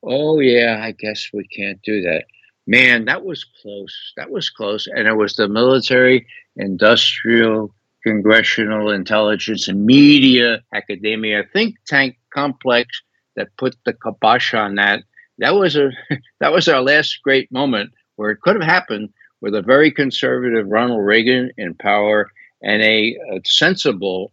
[0.03, 2.24] Oh, yeah, I guess we can't do that.
[2.69, 4.12] Man, that was close.
[4.19, 4.87] That was close.
[4.87, 13.01] And it was the military, industrial, congressional intelligence, and media, academia, think tank complex
[13.37, 15.03] that put the kibosh on that.
[15.39, 15.93] That was a
[16.41, 20.66] that was our last great moment where it could have happened with a very conservative
[20.69, 22.31] Ronald Reagan in power
[22.62, 24.31] and a, a sensible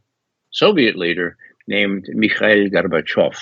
[0.52, 3.38] Soviet leader named Mikhail Gorbachev.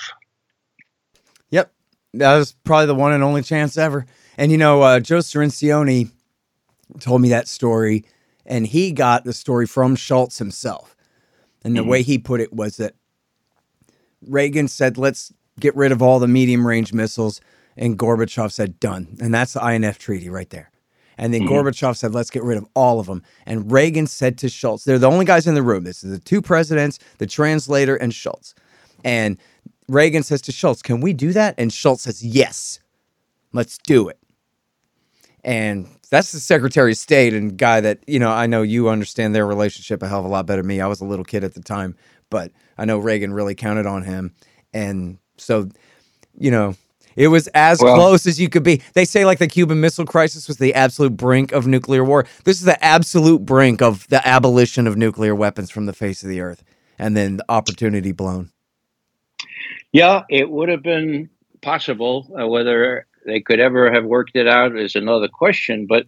[1.50, 1.72] Yep,
[2.14, 4.06] that was probably the one and only chance ever.
[4.36, 6.10] And you know, uh, Joe Cirincione
[7.00, 8.04] told me that story,
[8.46, 10.96] and he got the story from Shultz himself.
[11.64, 11.90] And the mm-hmm.
[11.90, 12.94] way he put it was that
[14.26, 17.40] Reagan said, "Let's get rid of all the medium range missiles."
[17.76, 19.16] And Gorbachev said, done.
[19.20, 20.70] And that's the INF treaty right there.
[21.16, 21.54] And then mm-hmm.
[21.54, 23.22] Gorbachev said, let's get rid of all of them.
[23.46, 25.84] And Reagan said to Shultz, they're the only guys in the room.
[25.84, 28.54] This is the two presidents, the translator, and Shultz.
[29.04, 29.38] And
[29.88, 31.54] Reagan says to Shultz, can we do that?
[31.58, 32.80] And Shultz says, yes,
[33.52, 34.18] let's do it.
[35.44, 39.34] And that's the Secretary of State and guy that, you know, I know you understand
[39.34, 40.80] their relationship a hell of a lot better than me.
[40.80, 41.96] I was a little kid at the time,
[42.30, 44.32] but I know Reagan really counted on him.
[44.72, 45.68] And so,
[46.38, 46.76] you know,
[47.16, 48.82] it was as well, close as you could be.
[48.94, 52.26] They say like the Cuban Missile Crisis was the absolute brink of nuclear war.
[52.44, 56.28] This is the absolute brink of the abolition of nuclear weapons from the face of
[56.28, 56.64] the earth,
[56.98, 58.50] and then the opportunity blown.
[59.92, 61.30] Yeah, it would have been
[61.60, 62.26] possible.
[62.38, 65.86] Uh, whether they could ever have worked it out is another question.
[65.86, 66.06] But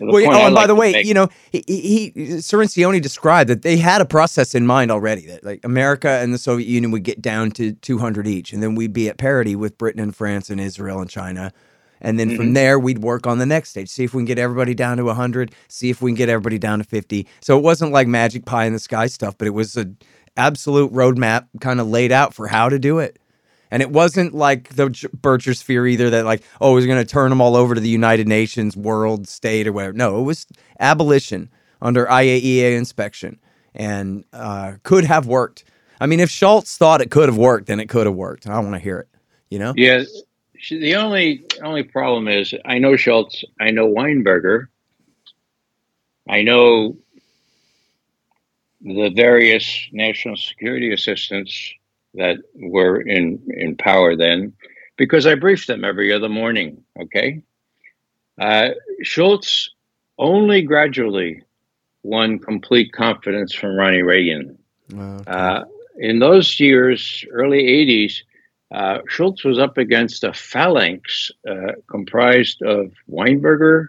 [0.00, 1.06] well, oh, and by the way, make.
[1.06, 5.44] you know, he, he Cirincione described that they had a process in mind already that
[5.44, 8.92] like America and the Soviet Union would get down to 200 each, and then we'd
[8.92, 11.52] be at parity with Britain and France and Israel and China.
[12.04, 12.36] And then mm-hmm.
[12.36, 14.96] from there, we'd work on the next stage, see if we can get everybody down
[14.96, 17.28] to 100, see if we can get everybody down to 50.
[17.40, 19.96] So it wasn't like magic pie in the sky stuff, but it was an
[20.36, 23.20] absolute roadmap kind of laid out for how to do it.
[23.72, 27.30] And it wasn't like the Bircher fear either that like, oh, he's going to turn
[27.30, 29.94] them all over to the United Nations, world, state, or whatever.
[29.94, 30.46] No, it was
[30.78, 31.48] abolition
[31.80, 33.40] under IAEA inspection
[33.74, 35.64] and uh, could have worked.
[36.02, 38.46] I mean, if Shultz thought it could have worked, then it could have worked.
[38.46, 39.08] I don't want to hear it.
[39.48, 39.72] You know?
[39.74, 40.02] Yeah.
[40.68, 44.66] The only only problem is I know Shultz, I know Weinberger,
[46.28, 46.98] I know
[48.82, 51.72] the various national security assistants
[52.14, 54.52] that were in in power then,
[54.96, 56.82] because I briefed them every other morning.
[57.00, 57.42] Okay,
[58.40, 58.70] uh,
[59.02, 59.70] Shultz
[60.18, 61.42] only gradually
[62.02, 64.58] won complete confidence from Ronnie Reagan.
[64.92, 65.30] Okay.
[65.30, 65.64] Uh,
[65.98, 68.22] in those years, early '80s,
[68.72, 73.88] uh, Shultz was up against a phalanx uh, comprised of Weinberger,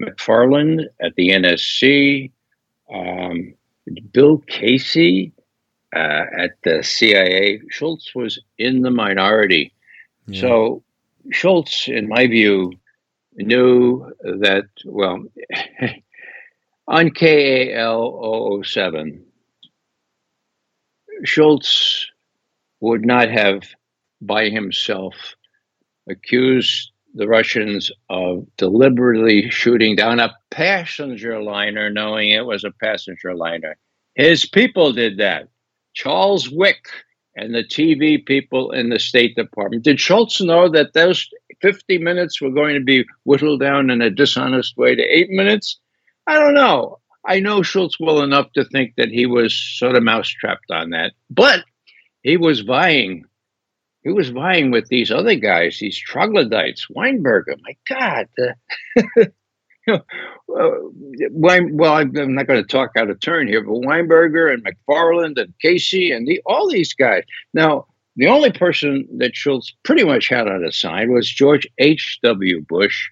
[0.00, 2.30] McFarland at the NSC,
[2.92, 3.54] um,
[4.12, 5.32] Bill Casey,
[5.94, 9.72] uh, at the CIA, Shultz was in the minority.
[10.26, 10.40] Yeah.
[10.40, 10.82] So
[11.30, 12.72] Shultz, in my view,
[13.34, 15.24] knew that, well,
[16.88, 19.24] on KAL 007,
[21.24, 22.06] Shultz
[22.80, 23.62] would not have
[24.20, 25.14] by himself
[26.08, 33.34] accused the Russians of deliberately shooting down a passenger liner, knowing it was a passenger
[33.34, 33.76] liner.
[34.14, 35.48] His people did that.
[35.94, 36.86] Charles Wick
[37.36, 39.84] and the TV people in the State Department.
[39.84, 41.28] Did Shultz know that those
[41.60, 45.78] 50 minutes were going to be whittled down in a dishonest way to eight minutes?
[46.26, 46.98] I don't know.
[47.24, 51.12] I know Shultz well enough to think that he was sort of mousetrapped on that.
[51.28, 51.64] But
[52.22, 53.24] he was vying.
[54.02, 57.56] He was vying with these other guys, these troglodytes, Weinberger.
[57.62, 58.28] My God,
[59.94, 60.70] uh,
[61.32, 65.54] well, I'm not going to talk out of turn here, but Weinberger and McFarland and
[65.60, 67.24] Casey and the, all these guys.
[67.54, 67.86] Now,
[68.16, 72.62] the only person that Shultz pretty much had on his side was George H.W.
[72.68, 73.08] Bush,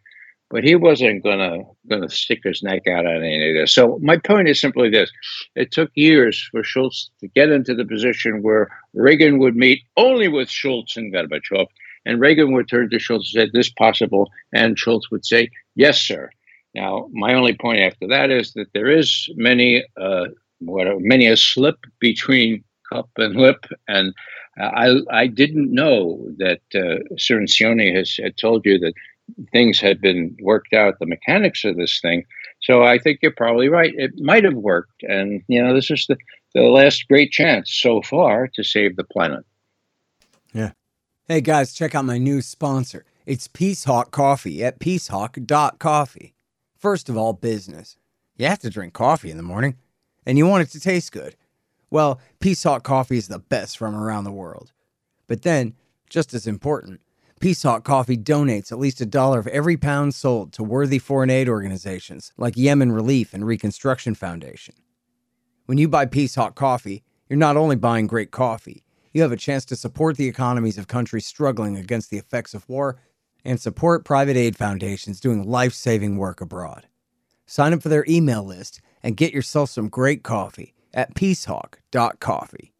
[0.51, 1.59] but he wasn't gonna
[1.89, 3.74] gonna stick his neck out on any of this.
[3.74, 5.11] So my point is simply this:
[5.55, 10.29] it took years for Shultz to get into the position where Reagan would meet only
[10.29, 11.66] with Shultz and Gorbachev,
[12.05, 16.01] and Reagan would turn to Shultz and say, "This possible," and Shultz would say, "Yes,
[16.01, 16.31] sir."
[16.75, 20.27] Now, my only point after that is that there is many, uh,
[20.61, 22.62] what many a slip between
[22.93, 24.14] cup and lip, and
[24.59, 28.95] I I didn't know that uh, Cirincione has had told you that
[29.53, 32.25] things had been worked out, the mechanics of this thing.
[32.61, 33.93] So I think you're probably right.
[33.97, 36.16] It might have worked, and you know this is the
[36.55, 39.45] the last great chance so far to save the planet.
[40.53, 40.73] Yeah.
[41.29, 43.05] Hey guys, check out my new sponsor.
[43.27, 46.35] It's Peacehawk Coffee at peacehawk.coffee.
[46.79, 47.97] First of all, business.
[48.37, 49.76] You have to drink coffee in the morning,
[50.24, 51.35] and you want it to taste good.
[51.91, 54.72] Well, Peacehawk Coffee is the best from around the world.
[55.26, 55.74] But then,
[56.09, 57.01] just as important,
[57.41, 61.49] Peacehawk Coffee donates at least a dollar of every pound sold to worthy foreign aid
[61.49, 64.76] organizations like Yemen Relief and Reconstruction Foundation.
[65.66, 69.64] When you buy Peacehawk Coffee, you're not only buying great coffee, you have a chance
[69.66, 73.01] to support the economies of countries struggling against the effects of war
[73.49, 76.86] and support private aid foundations doing life saving work abroad.
[77.46, 82.74] Sign up for their email list and get yourself some great coffee at peacehawk.coffee.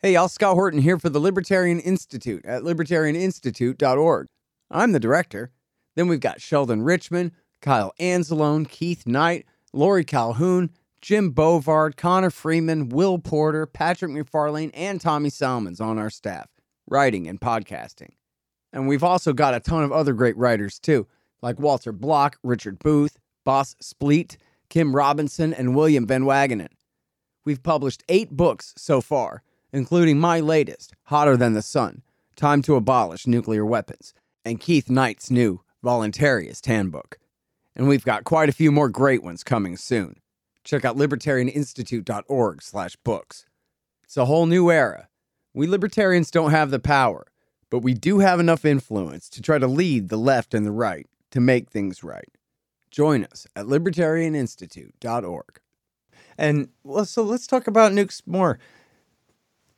[0.00, 4.26] Hey, y'all, Scott Horton here for the Libertarian Institute at libertarianinstitute.org.
[4.70, 5.50] I'm the director.
[5.94, 9.44] Then we've got Sheldon Richman, Kyle Anzalone, Keith Knight,
[9.74, 10.70] Laurie Calhoun,
[11.02, 16.48] Jim Bovard, Connor Freeman, Will Porter, Patrick McFarlane, and Tommy Salmons on our staff,
[16.86, 18.12] writing and podcasting.
[18.72, 21.06] And we've also got a ton of other great writers too,
[21.42, 24.36] like Walter Block, Richard Booth, Bas Spliet,
[24.70, 26.68] Kym Robinson, and William Van Wagenen.
[27.44, 29.42] We've published eight books so far,
[29.72, 32.02] including my latest, Hotter Than the Sun
[32.38, 34.14] Time to Abolish Nuclear Weapons,
[34.44, 37.18] and Keith Knight's new Voluntarist Handbook.
[37.74, 40.20] And we've got quite a few more great ones coming soon.
[40.62, 43.46] Check out libertarianinstitute.org slash books.
[44.04, 45.08] It's a whole new era.
[45.52, 47.26] We libertarians don't have the power,
[47.70, 51.06] but we do have enough influence to try to lead the left and the right
[51.30, 52.28] to make things right.
[52.90, 55.60] Join us at libertarianinstitute.org.
[56.38, 58.58] And well, so let's talk about nukes more.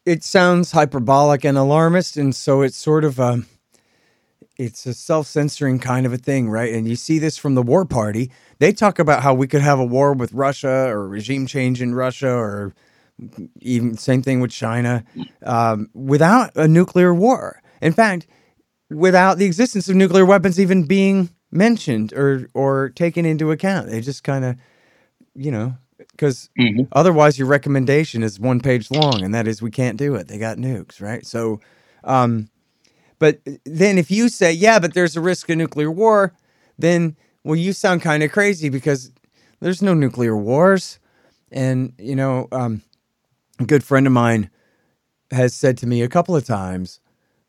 [0.06, 3.42] It sounds hyperbolic and alarmist, and so it's sort of a
[4.56, 6.72] it's a self-censoring kind of a thing, right?
[6.74, 8.30] And you see this from the war party.
[8.58, 11.94] They talk about how we could have a war with Russia or regime change in
[11.94, 12.74] Russia or
[13.60, 15.02] even same thing with China
[15.44, 17.62] um, without a nuclear war.
[17.80, 18.26] In fact,
[18.90, 23.88] without the existence of nuclear weapons even being mentioned or or taken into account.
[23.88, 24.56] They just kind of,
[25.34, 26.84] you know, because mm-hmm.
[26.92, 30.28] otherwise your recommendation is one page long, and that is we can't do it.
[30.28, 31.24] They got nukes, right?
[31.26, 31.60] So,
[32.04, 32.48] um,
[33.18, 36.34] but then if you say yeah, but there's a risk of nuclear war,
[36.78, 39.10] then well, you sound kind of crazy because
[39.60, 40.98] there's no nuclear wars,
[41.50, 42.82] and you know, um,
[43.58, 44.50] a good friend of mine
[45.30, 46.99] has said to me a couple of times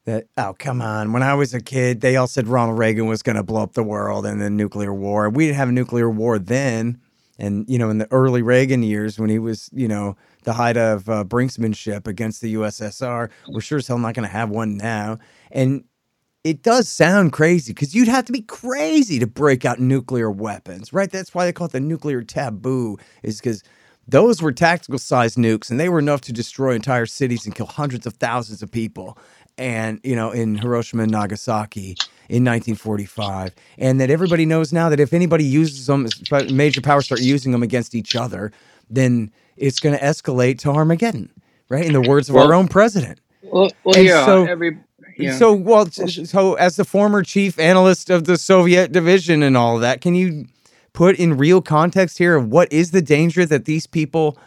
[0.05, 1.13] that oh come on.
[1.13, 3.73] When i was a kid they all said ronald reagan was going to blow up
[3.73, 5.29] the world and then nuclear war.
[5.29, 6.99] We didn't have a nuclear war then
[7.37, 10.77] and you know in the early reagan years when he was you know the height
[10.77, 14.77] of uh, brinksmanship against the ussr we're sure as hell not going to have one
[14.77, 15.17] now.
[15.51, 15.83] And
[16.43, 20.91] it does sound crazy because you'd have to be crazy to break out nuclear weapons
[20.93, 21.11] right?
[21.11, 23.63] That's why they call it the nuclear taboo is because
[24.07, 27.67] those were tactical sized nukes and they were enough to destroy entire cities and kill
[27.67, 29.17] hundreds of thousands of people
[29.57, 31.95] and you know in Hiroshima and Nagasaki
[32.29, 36.07] in 1945 and that everybody knows now that if anybody uses them
[36.53, 38.51] major powers start using them against each other
[38.89, 41.29] then it's going to escalate to Armageddon
[41.69, 44.77] right in the words of well, our own president well, well yeah so, every
[45.17, 45.37] yeah.
[45.37, 49.81] so well so as the former chief analyst of the Soviet division and all of
[49.81, 50.45] that can you
[50.93, 54.37] put in real context here of what is the danger that these people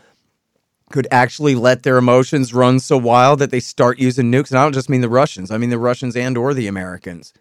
[0.95, 4.51] could actually let their emotions run so wild that they start using nukes.
[4.51, 7.35] And I don't just mean the Russians; I mean the Russians and or the Americans,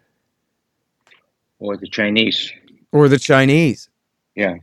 [1.60, 2.52] or the Chinese,
[2.90, 3.88] or the Chinese.
[4.34, 4.56] Yeah.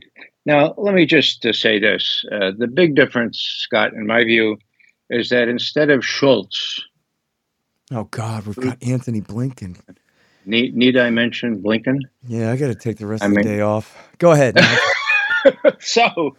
[0.44, 4.58] Now, let me just uh, say this: uh, the big difference, Scott, in my view,
[5.08, 6.78] is that instead of Shultz.
[7.92, 9.80] oh God, we've got Anthony Blinken.
[10.44, 12.00] Need, need I mention Blinken?
[12.26, 13.96] Yeah, I got to take the rest I of the day off.
[14.18, 14.58] Go ahead.
[15.80, 16.36] so,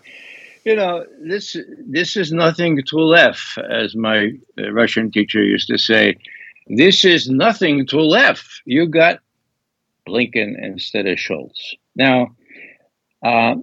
[0.66, 5.78] you know, this this is nothing to left, as my uh, Russian teacher used to
[5.78, 6.18] say.
[6.68, 8.62] This is nothing to left.
[8.66, 9.20] You got
[10.08, 11.76] Blinken instead of Shultz.
[11.96, 12.36] Now,
[13.26, 13.56] uh,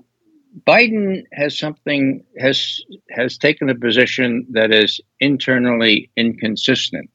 [0.67, 2.81] Biden has something has
[3.11, 7.09] has taken a position that is internally inconsistent.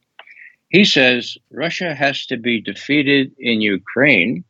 [0.70, 4.44] He says Russia has to be defeated in Ukraine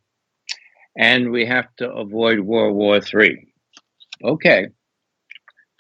[0.98, 3.46] and we have to avoid World War III.
[4.24, 4.68] Okay.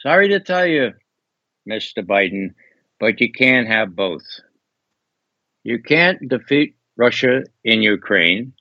[0.05, 0.91] Sorry to tell you,
[1.67, 2.05] Mr.
[2.05, 2.53] Biden,
[2.99, 4.21] but you can't have both.
[5.63, 8.53] You can't defeat Russia in Ukraine.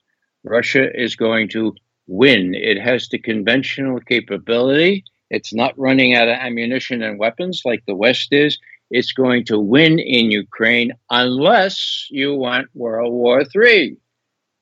[0.43, 1.75] Russia is going to
[2.07, 2.55] win.
[2.55, 5.03] It has the conventional capability.
[5.29, 8.57] It's not running out of ammunition and weapons like the West is.
[8.89, 13.97] It's going to win in Ukraine unless you want World War III.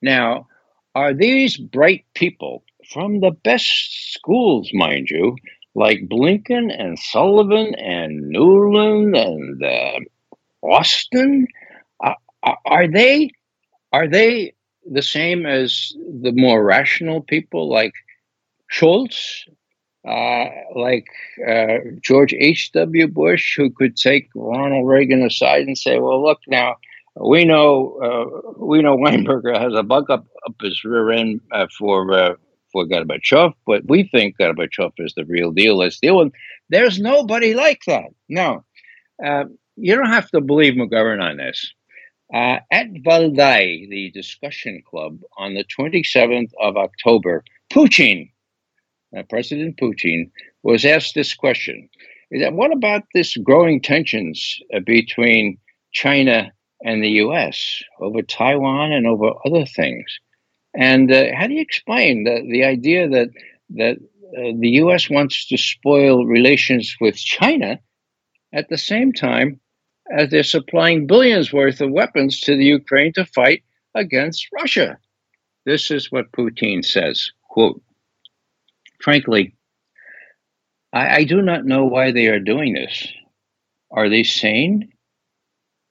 [0.02, 0.48] Now,
[0.94, 2.62] are these bright people
[2.92, 5.36] from the best schools, mind you,
[5.74, 10.00] like Blinken and Sullivan and Nuland and uh,
[10.66, 11.46] Austin?
[12.02, 12.14] Uh,
[12.64, 13.30] are they
[13.92, 14.54] are they
[14.90, 17.92] the same as the more rational people like
[18.70, 19.44] Shultz,
[20.06, 21.06] uh, like
[21.46, 23.08] uh, George H.W.
[23.08, 26.76] Bush, who could take Ronald Reagan aside and say, "Well, look now."
[27.16, 31.66] We know uh, we know Weinberger has a bug up, up his rear end uh,
[31.78, 32.36] for
[32.74, 35.78] for Gorbachev, but we think Gorbachev is the real deal.
[35.78, 36.32] Let's deal with.
[36.68, 38.08] There's nobody like that.
[38.28, 38.64] No,
[39.24, 39.44] uh,
[39.76, 41.72] you don't have to believe McGovern on this.
[42.34, 48.30] Uh, at Valdai, the discussion club, on the 27th of October, Putin,
[49.16, 50.30] uh, President Putin,
[50.64, 51.88] was asked this question:
[52.30, 55.58] what about this growing tensions uh, between
[55.92, 56.52] China
[56.84, 57.82] and the U.S.
[58.00, 60.04] over Taiwan and over other things?
[60.76, 63.28] And uh, how do you explain the, the idea that
[63.70, 63.96] that
[64.36, 65.08] uh, the U.S.
[65.08, 67.78] wants to spoil relations with China
[68.52, 69.60] at the same time
[70.10, 73.62] as they're supplying billions worth of weapons to the Ukraine to fight
[73.94, 74.98] against Russia?
[75.64, 77.30] This is what Putin says.
[77.48, 77.80] Quote,
[79.00, 79.54] frankly,
[80.92, 83.08] I, I do not know why they are doing this.
[83.90, 84.90] Are they sane?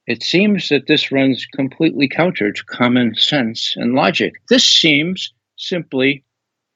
[0.06, 4.34] It seems that this runs completely counter to common sense and logic.
[4.48, 6.24] This seems simply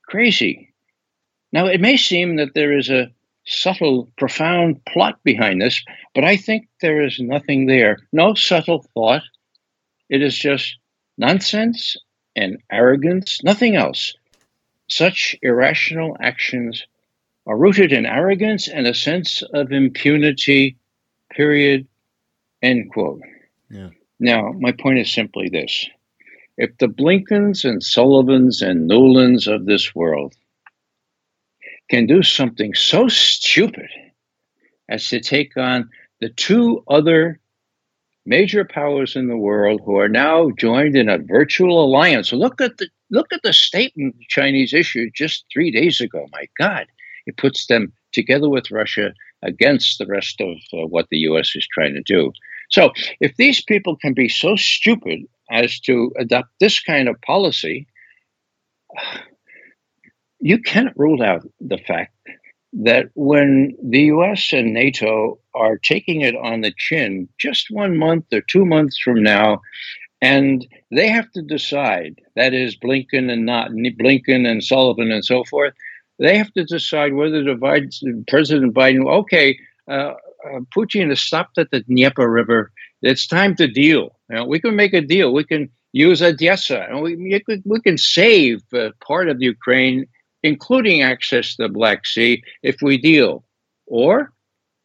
[0.07, 0.73] crazy.
[1.53, 3.11] Now, it may seem that there is a
[3.45, 5.83] subtle, profound plot behind this,
[6.15, 7.99] but I think there is nothing there.
[8.13, 9.23] No subtle thought.
[10.09, 10.77] It is just
[11.19, 11.97] nonsense
[12.37, 14.15] and arrogance, nothing else.
[14.89, 16.83] Such irrational actions
[17.47, 20.77] are rooted in arrogance and a sense of impunity,
[21.31, 21.87] period,
[22.63, 23.21] End quote.
[23.71, 23.91] Yeah.
[24.21, 25.89] Now, my point is simply this.
[26.57, 30.35] If the Blinkens and Sullivans and Nulands of this world
[31.89, 33.89] can do something so stupid
[34.89, 35.89] as to take on
[36.21, 37.39] the two other
[38.27, 42.33] major powers in the world who are now joined in a virtual alliance.
[42.33, 46.27] Look at the look at the statement the Chinese issued just three days ago.
[46.33, 46.87] My God,
[47.27, 51.53] it puts them together with Russia against the rest of uh, what the U.S.
[51.55, 52.33] is trying to do.
[52.71, 57.87] So, if these people can be so stupid as to adopt this kind of policy,
[60.41, 62.15] you can't rule out the fact
[62.73, 68.27] that when the US and NATO are taking it on the chin just one month
[68.33, 69.61] or two months from now,
[70.21, 75.45] and they have to decide, that is Blinken and not Blinken and Sullivan and so
[75.45, 75.75] forth,
[76.19, 77.91] they have to decide whether to divide
[78.27, 79.59] President Biden, okay,
[79.89, 80.15] uh,
[80.45, 82.73] uh, Putin has stopped at the Dnieper River.
[83.03, 84.19] It's time to deal.
[84.31, 85.33] You know, we can make a deal.
[85.33, 90.07] We can use Odessa, and we, we can save uh, part of Ukraine,
[90.43, 93.45] including access to the Black Sea, if we deal.
[93.87, 94.33] Or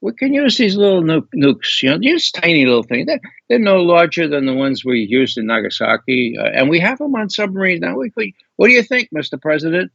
[0.02, 3.08] we can use these little nu- nukes, you know, these tiny little things.
[3.08, 6.98] They're, they're no larger than the ones we used in Nagasaki, uh, and we have
[6.98, 7.98] them on submarines now.
[7.98, 9.42] We, we, what do you think, Mr.
[9.42, 9.92] President?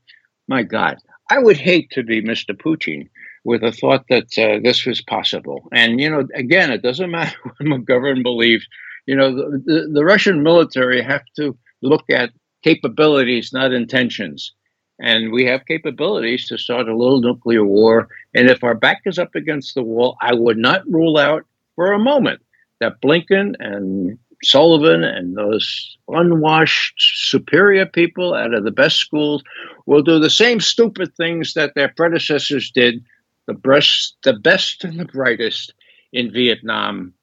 [0.47, 0.97] My God,
[1.31, 2.57] I would hate to be Mr.
[2.57, 3.09] Putin
[3.45, 5.69] with the thought that uh, this was possible.
[5.73, 8.67] And, you know, again, it doesn't matter what McGovern believes.
[9.07, 12.31] You know, the, the, the Russian military have to look at
[12.63, 14.53] capabilities, not intentions.
[15.01, 18.09] And we have capabilities to start a little nuclear war.
[18.35, 21.45] And if our back is up against the wall, I would not rule out
[21.77, 22.43] for a moment
[22.81, 29.43] that Blinken and Sullivan and those unwashed superior people out of the best schools
[29.87, 33.03] will do the same stupid things that their predecessors did,
[33.49, 35.73] the best, the best and the brightest
[36.13, 37.15] in Vietnam,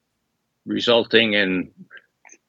[0.65, 1.71] resulting in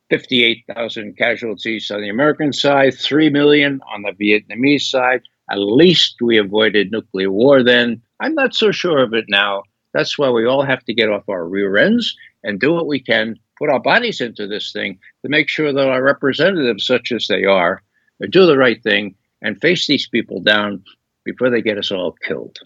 [0.09, 5.21] 58,000 casualties on the American side, 3 million on the Vietnamese side.
[5.51, 8.01] At least we avoided nuclear war then.
[8.19, 9.63] I'm not so sure of it now.
[9.93, 12.99] That's why we all have to get off our rear ends and do what we
[12.99, 17.27] can put our bodies into this thing to make sure that our representatives, such as
[17.27, 17.83] they are,
[18.31, 20.83] do the right thing and face these people down
[21.25, 22.59] before they get us all killed.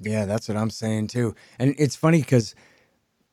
[0.00, 1.34] Yeah, that's what I'm saying too.
[1.58, 2.54] And it's funny because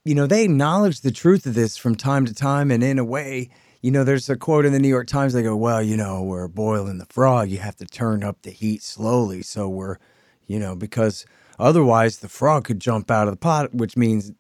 [0.06, 2.70] you know, they acknowledge the truth of this from time to time.
[2.70, 3.50] And in a way,
[3.82, 5.34] you know, there's a quote in the New York Times.
[5.34, 7.50] They go, well, you know, we're boiling the frog.
[7.50, 9.42] You have to turn up the heat slowly.
[9.42, 9.98] So we're,
[10.46, 11.26] you know, because
[11.58, 14.32] otherwise the frog could jump out of the pot, which means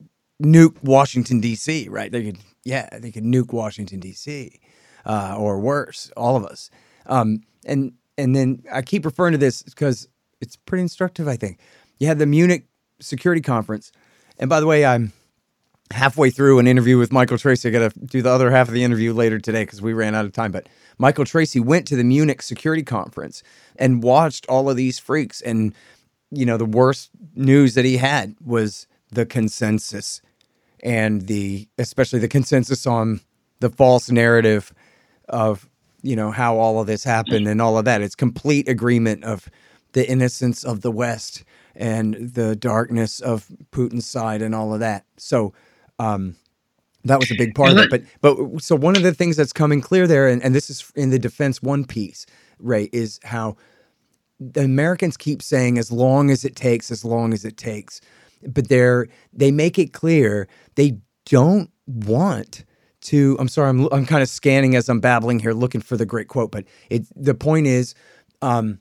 [0.42, 2.12] nuke Washington, D.C., right?
[2.12, 4.60] They could, yeah, they could nuke Washington, D.C.
[5.04, 6.70] Uh, or worse, all of us.
[7.08, 10.08] Um, and and then I keep referring to this because
[10.40, 11.60] it's pretty instructive, I think.
[12.00, 12.66] You had the Munich
[13.00, 13.92] Security Conference.
[14.38, 15.14] And by the way, I'm
[15.92, 17.70] halfway through an interview with Michael Tracy.
[17.70, 20.16] I got to do the other half of the interview later today because we ran
[20.16, 20.52] out of time.
[20.52, 20.68] But
[20.98, 23.44] Michael Tracy went to the Munich Security Conference
[23.76, 25.42] and watched all of these freaks.
[25.42, 25.74] And,
[26.32, 30.22] you know, the worst news that he had was the consensus
[30.84, 33.22] and the, especially the consensus on
[33.60, 34.74] the false narrative
[35.30, 35.70] of,
[36.02, 38.02] you know, how all of this happened and all of that.
[38.02, 39.50] It's complete agreement of
[39.94, 41.44] the innocence of the West
[41.76, 45.06] and the darkness of Putin's side and all of that.
[45.18, 45.54] So
[46.00, 46.36] um,
[47.04, 47.90] that was a big part of it.
[47.90, 50.92] But but so one of the things that's coming clear there, and, and this is
[50.96, 52.26] in the defense one piece,
[52.60, 53.58] Ray, is how
[54.40, 58.02] the Americans keep saying as long as it takes, as long as it takes.
[58.48, 62.66] But they're they make it clear they don't want
[63.02, 63.38] to.
[63.40, 66.28] I'm sorry, I'm I'm kind of scanning as I'm babbling here, looking for the great
[66.28, 66.52] quote.
[66.52, 67.96] But it the point is,
[68.42, 68.80] um,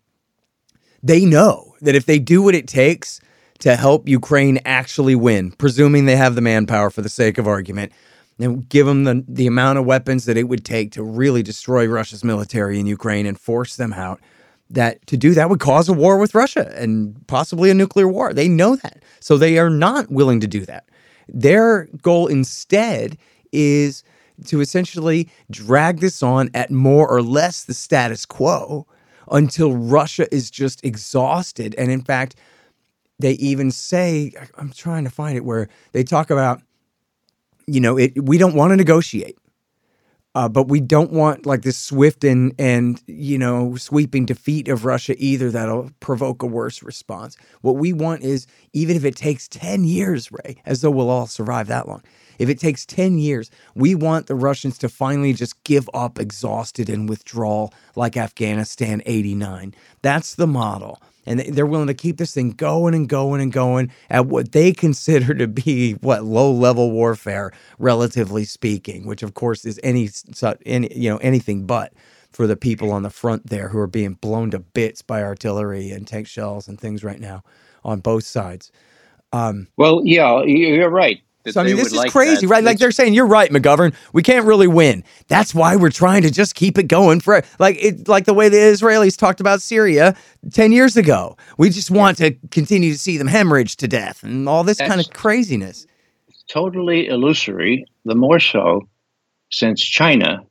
[1.04, 3.20] they know that if they do what it takes
[3.58, 7.92] to help Ukraine actually win, presuming they have the manpower for the sake of argument,
[8.38, 11.86] and give them the, the amount of weapons that it would take to really destroy
[11.86, 14.18] Russia's military in Ukraine and force them out,
[14.70, 18.32] that to do that would cause a war with Russia and possibly a nuclear war.
[18.32, 19.02] They know that.
[19.20, 20.88] So they are not willing to do that.
[21.28, 23.18] Their goal instead
[23.52, 24.02] is
[24.46, 28.86] to essentially drag this on at more or less the status quo
[29.30, 31.74] until Russia is just exhausted.
[31.76, 32.36] And in fact,
[33.18, 36.62] they even say, I'm trying to find it where they talk about,
[37.66, 39.36] you know, it, we don't want to negotiate.
[40.36, 44.84] Uh, but we don't want like this swift and and you know sweeping defeat of
[44.84, 47.36] Russia either that'll provoke a worse response.
[47.60, 51.28] What we want is even if it takes 10 years, Ray, as though we'll all
[51.28, 52.02] survive that long.
[52.38, 56.88] If it takes 10 years, we want the Russians to finally just give up exhausted
[56.88, 59.74] and withdraw like Afghanistan 89.
[60.02, 61.00] That's the model.
[61.26, 64.72] And they're willing to keep this thing going and going and going at what they
[64.84, 70.10] consider to be what low level warfare, relatively speaking, which of course is any,
[70.66, 71.94] any you know anything but
[72.30, 75.92] for the people on the front there who are being blown to bits by artillery
[75.92, 77.42] and tank shells and things right now
[77.84, 78.72] on both sides.
[79.32, 81.22] Um, well, yeah, you're right
[81.52, 82.52] so I mean, this is like crazy, that.
[82.52, 82.64] right?
[82.64, 83.94] Like they're saying, you're right, McGovern.
[84.12, 85.04] We can't really win.
[85.28, 88.48] That's why we're trying to just keep it going for like it, like the way
[88.48, 90.16] the Israelis talked about Syria
[90.52, 91.36] ten years ago.
[91.58, 94.88] We just want to continue to see them hemorrhage to death and all this That's
[94.88, 95.86] kind of craziness.
[96.48, 97.84] Totally illusory.
[98.04, 98.88] The more so
[99.50, 100.44] since China,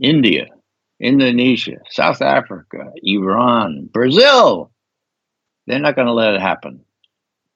[0.00, 0.46] India,
[1.00, 4.70] Indonesia, South Africa, Iran, Brazil,
[5.66, 6.80] they're not going to let it happen.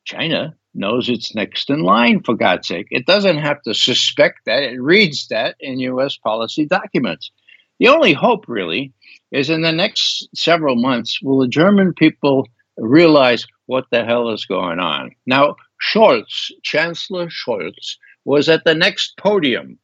[0.04, 2.86] China knows it's next in line, for God's sake.
[2.90, 7.30] It doesn't have to suspect that, it reads that in US policy documents.
[7.78, 8.92] The only hope, really,
[9.32, 12.46] is in the next several months, will the German people
[12.76, 15.10] realize what the hell is going on?
[15.26, 19.78] Now, Scholz, Chancellor Scholz, was at the next podium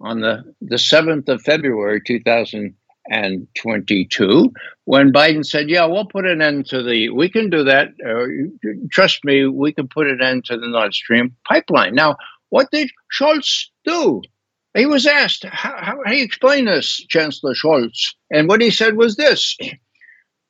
[0.00, 2.74] on the, the 7th of February 2000
[3.08, 4.52] and 22
[4.84, 7.08] when Biden said, "Yeah, we'll put an end to the.
[7.10, 7.88] We can do that.
[8.04, 12.16] Uh, trust me, we can put an end to the Nord Stream pipeline." Now,
[12.50, 14.22] what did Schultz do?
[14.74, 18.14] He was asked, "How, how, how do you explain this, Chancellor Schultz?
[18.30, 19.56] And what he said was this: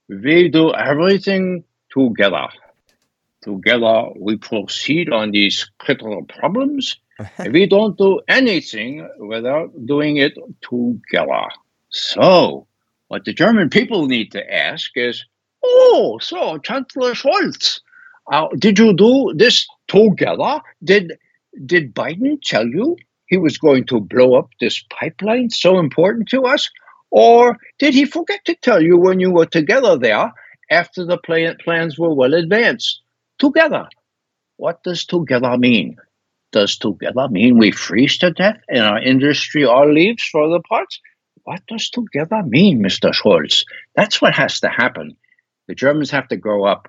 [0.08, 2.48] "We do everything together.
[3.42, 6.96] Together, we proceed on these critical problems."
[7.50, 11.48] we don't do anything without doing it together.
[11.90, 12.66] So,
[13.08, 15.24] what the German people need to ask is,
[15.64, 17.80] oh, so Chancellor Scholz,
[18.32, 20.60] uh, did you do this together?
[20.82, 21.18] Did
[21.66, 26.42] did Biden tell you he was going to blow up this pipeline so important to
[26.42, 26.70] us?
[27.10, 30.32] Or did he forget to tell you when you were together there
[30.70, 33.02] after the plan- plans were well advanced?
[33.40, 33.88] Together.
[34.58, 35.96] What does together mean?
[36.52, 41.00] Does together mean we freeze to death and our industry all leaves for the parts?
[41.50, 43.12] What does together mean, Mr.
[43.12, 43.64] Scholz?
[43.96, 45.16] That's what has to happen.
[45.66, 46.88] The Germans have to grow up.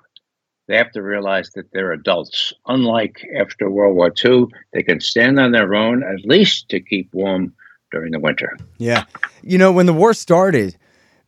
[0.68, 2.52] They have to realize that they're adults.
[2.68, 7.12] Unlike after World War II, they can stand on their own, at least to keep
[7.12, 7.52] warm
[7.90, 8.56] during the winter.
[8.78, 9.06] Yeah.
[9.42, 10.76] You know, when the war started,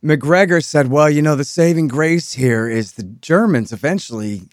[0.01, 4.43] Macgregor said, well, you know, the saving grace here is the Germans eventually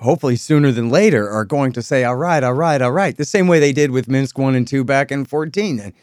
[0.00, 3.24] hopefully sooner than later, are going to say, all right, all right, all right, the
[3.24, 5.80] same way they did with Minsk 1 and 2 back in 14.
[5.80, 5.94] And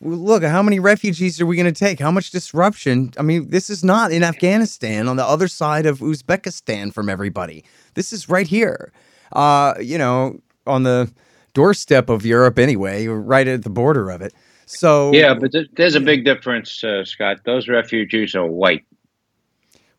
[0.00, 2.00] look, how many refugees are we going to take?
[2.00, 3.12] How much disruption?
[3.18, 7.64] I mean, this is not in Afghanistan on the other side of Uzbekistan from everybody.
[7.94, 8.92] This is right here,
[9.32, 11.10] uh, you know, on the
[11.52, 14.32] doorstep of Europe anyway, right at the border of it.
[14.66, 17.38] So yeah, but there's a big difference, uh, Scott.
[17.44, 18.84] Those refugees are white.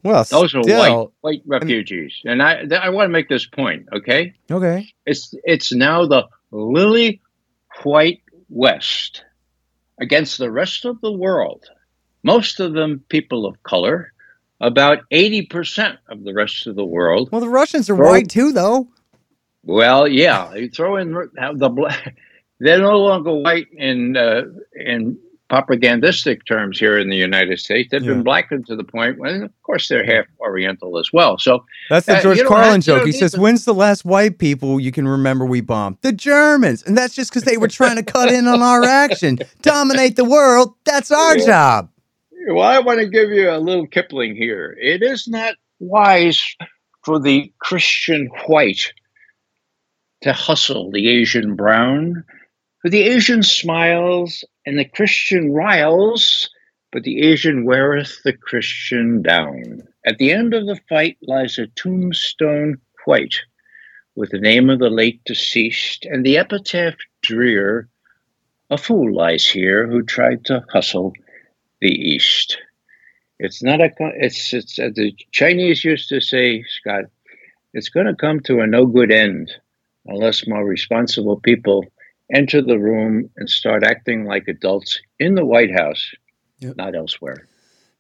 [0.04, 3.88] Well, those still, are white white refugees, and I I want to make this point.
[3.94, 4.34] Okay.
[4.50, 4.88] Okay.
[5.06, 7.22] It's it's now the lily
[7.84, 9.26] white West
[10.02, 11.70] against the rest of the world.
[12.24, 14.12] Most of them people of color.
[14.60, 17.30] About eighty percent of the rest of the world.
[17.32, 18.90] Well, the Russians are white too, though.
[19.64, 22.16] Well, yeah, you throw in the black,
[22.60, 24.44] they're no longer white in uh,
[24.76, 25.18] in
[25.52, 27.90] propagandistic terms here in the United States.
[27.92, 28.14] They've yeah.
[28.14, 31.38] been blackened to the point when, of course, they're half Oriental as well.
[31.38, 33.06] So that's the uh, George uh, Carlin joke.
[33.06, 33.42] He says, to...
[33.42, 35.98] "When's the last white people you can remember we bombed?
[36.04, 39.40] The Germans, and that's just because they were trying to cut in on our action,
[39.62, 40.74] dominate the world.
[40.86, 41.46] That's our yeah.
[41.46, 41.90] job."
[42.48, 44.76] Well, I want to give you a little Kipling here.
[44.82, 46.42] It is not wise
[47.04, 48.94] for the Christian white
[50.22, 52.24] to hustle the Asian brown.
[52.82, 56.50] For the Asian smiles and the Christian riles,
[56.92, 59.84] but the Asian weareth the Christian down.
[60.06, 63.36] At the end of the fight lies a tombstone white,
[64.16, 67.88] with the name of the late deceased, and the epitaph drear.
[68.70, 71.14] A fool lies here who tried to hustle
[71.82, 72.58] the East.
[73.38, 73.92] It's not a.
[74.16, 77.06] It's it's as the Chinese used to say, Scott.
[77.74, 79.52] It's going to come to a no good end
[80.06, 81.86] unless more responsible people
[82.34, 86.12] enter the room and start acting like adults in the White House,
[86.60, 86.76] yep.
[86.76, 87.48] not elsewhere.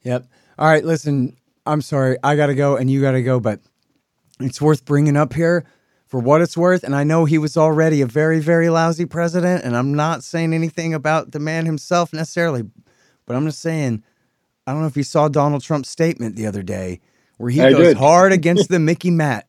[0.04, 0.26] Yep.
[0.58, 2.18] All right, listen, I'm sorry.
[2.24, 3.60] I got to go and you got to go, but
[4.40, 5.66] it's worth bringing up here
[6.08, 6.84] for what it's worth.
[6.84, 9.64] And I know he was already a very, very lousy president.
[9.64, 12.64] And I'm not saying anything about the man himself necessarily,
[13.26, 14.04] but I'm just saying,
[14.66, 17.00] I don't know if you saw Donald Trump's statement the other day
[17.38, 17.98] where he I goes did.
[17.98, 19.44] hard against the MICIMATT.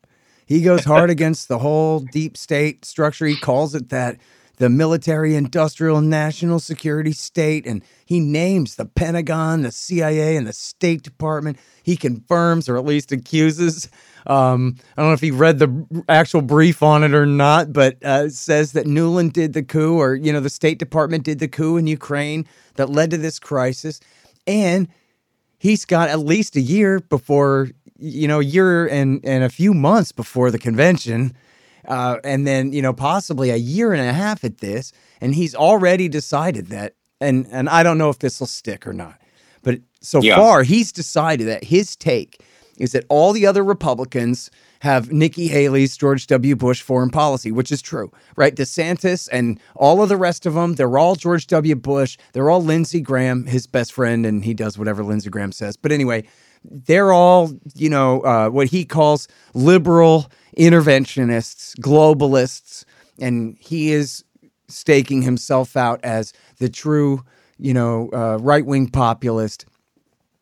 [0.47, 3.26] He goes hard against the whole deep state structure.
[3.26, 4.18] He calls it that
[4.57, 10.53] the military, industrial, national security state, and he names the Pentagon, the CIA, and the
[10.53, 11.59] State Department.
[11.82, 13.88] He confirms, or at least accuses.
[14.26, 18.03] Um, I don't know if he read the actual brief on it or not, but
[18.05, 21.48] uh, says that Nuland did the coup, or you know, the State Department did the
[21.48, 24.00] coup in Ukraine that led to this crisis,
[24.46, 24.88] and
[25.59, 29.72] he's got at least a year before, you know, a year and and a few
[29.72, 31.34] months before the convention
[31.87, 35.55] uh, and then you know possibly a year and a half at this, and he's
[35.55, 36.95] already decided that.
[37.20, 39.20] And and I don't know if this will stick or not,
[39.62, 40.37] but so yeah.
[40.37, 42.43] far he's decided that his take
[42.78, 46.57] is that all the other Republicans have Nikki Haley's George W.
[46.57, 48.57] Bush foreign policy, which is true, right?
[48.57, 51.76] DeSantis and all of the rest of them, they're all George W.
[51.76, 52.18] Bush.
[52.33, 55.76] They're all Lindsey Graham, his best friend, and he does whatever Lindsey Graham says.
[55.76, 56.24] But anyway,
[56.64, 62.84] they're all, you know, uh, what he calls liberal interventionists, globalists,
[63.20, 64.24] and he is
[64.68, 67.22] staking himself out as the true,
[67.58, 69.66] you know, uh, right wing populist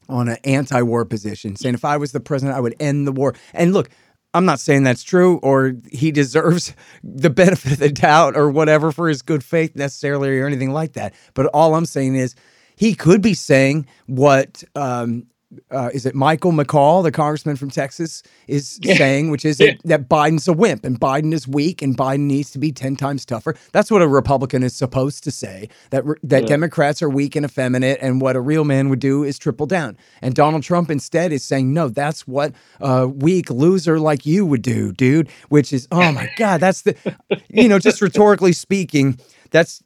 [0.08, 3.12] on an anti war position, saying if I was the president, I would end the
[3.12, 3.34] war.
[3.54, 3.90] And look,
[4.32, 8.92] I'm not saying that's true or he deserves the benefit of the doubt or whatever
[8.92, 11.14] for his good faith necessarily or anything like that.
[11.34, 12.34] But all I'm saying is
[12.76, 15.26] he could be saying what um,
[15.70, 19.74] uh, is it Michael McCaul, the congressman from Texas, is saying, which is yeah.
[19.84, 23.24] that Biden's a wimp and Biden is weak and Biden needs to be 10 times
[23.24, 23.56] tougher.
[23.72, 26.46] That's what a Republican is supposed to say, that, that yeah.
[26.46, 29.96] Democrats are weak and effeminate, and what a real man would do is triple down.
[30.22, 34.62] And Donald Trump instead is saying, no, that's what a weak loser like you would
[34.62, 36.96] do, dude, which is, oh my God, that's the,
[37.48, 39.18] you know, just rhetorically speaking,
[39.50, 39.82] that's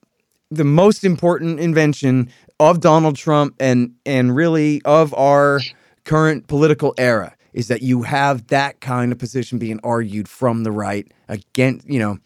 [0.54, 2.30] the most important invention
[2.60, 5.60] of Donald Trump and and really of our
[6.04, 10.72] current political era is that you have that kind of position being argued from the
[10.72, 12.18] right against, you know,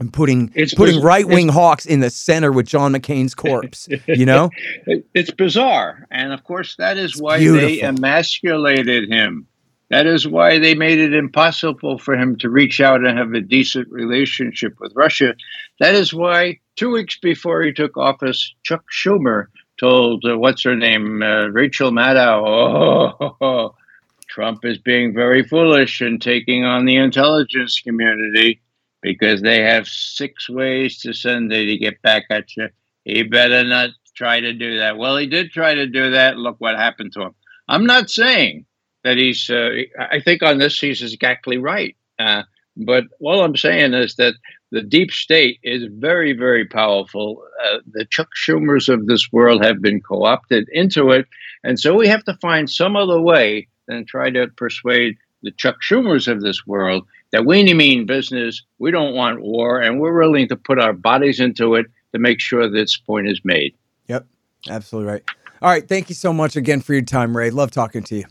[0.00, 3.88] and putting it's putting right wing hawks in the center with John McCain's corpse.
[4.06, 4.50] You know,
[4.86, 7.68] it's bizarre, and of course that is why Beautiful.
[7.68, 9.46] they emasculated him.
[9.94, 13.40] That is why they made it impossible for him to reach out and have a
[13.40, 15.36] decent relationship with Russia.
[15.78, 19.46] That is why two weeks before he took office, Chuck Schumer
[19.78, 23.76] told uh, what's her name, uh, Rachel Maddow, oh,
[24.28, 28.60] Trump is being very foolish and taking on the intelligence community
[29.00, 32.68] because they have six ways to send it to get back at you.
[33.04, 34.98] He better not try to do that.
[34.98, 36.36] Well, he did try to do that.
[36.36, 37.34] Look what happened to him.
[37.68, 38.66] I'm not saying
[39.04, 39.48] that he's.
[39.48, 41.96] Uh, I think on this he's exactly right.
[42.18, 42.42] Uh,
[42.76, 44.34] But all I'm saying is that
[44.70, 47.42] the deep state is very, very powerful.
[47.64, 51.26] Uh, the Chuck Schumers of this world have been co opted into it.
[51.62, 55.76] And so we have to find some other way than try to persuade the Chuck
[55.88, 60.48] Schumers of this world that we mean business, we don't want war, and we're willing
[60.48, 63.74] to put our bodies into it to make sure this point is made.
[64.08, 64.26] Yep,
[64.68, 65.24] absolutely right.
[65.60, 67.50] All right, thank you so much again for your time, Ray.
[67.50, 68.24] Love talking to you.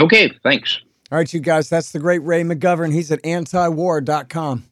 [0.00, 0.80] Okay, thanks.
[1.12, 2.92] All right, you guys, that's the great Ray McGovern.
[2.92, 4.64] He's at antiwar.com.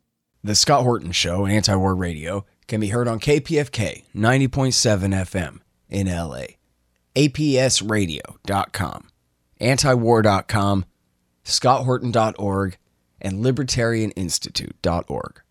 [0.43, 6.09] The Scott Horton Show, Anti War Radio, can be heard on KPFK 90.7 FM in
[6.09, 6.57] LA,
[7.15, 9.09] APSradio.com,
[9.61, 10.85] antiwar.com,
[11.45, 12.77] scotthorton.org,
[13.21, 15.42] and libertarianinstitute.org.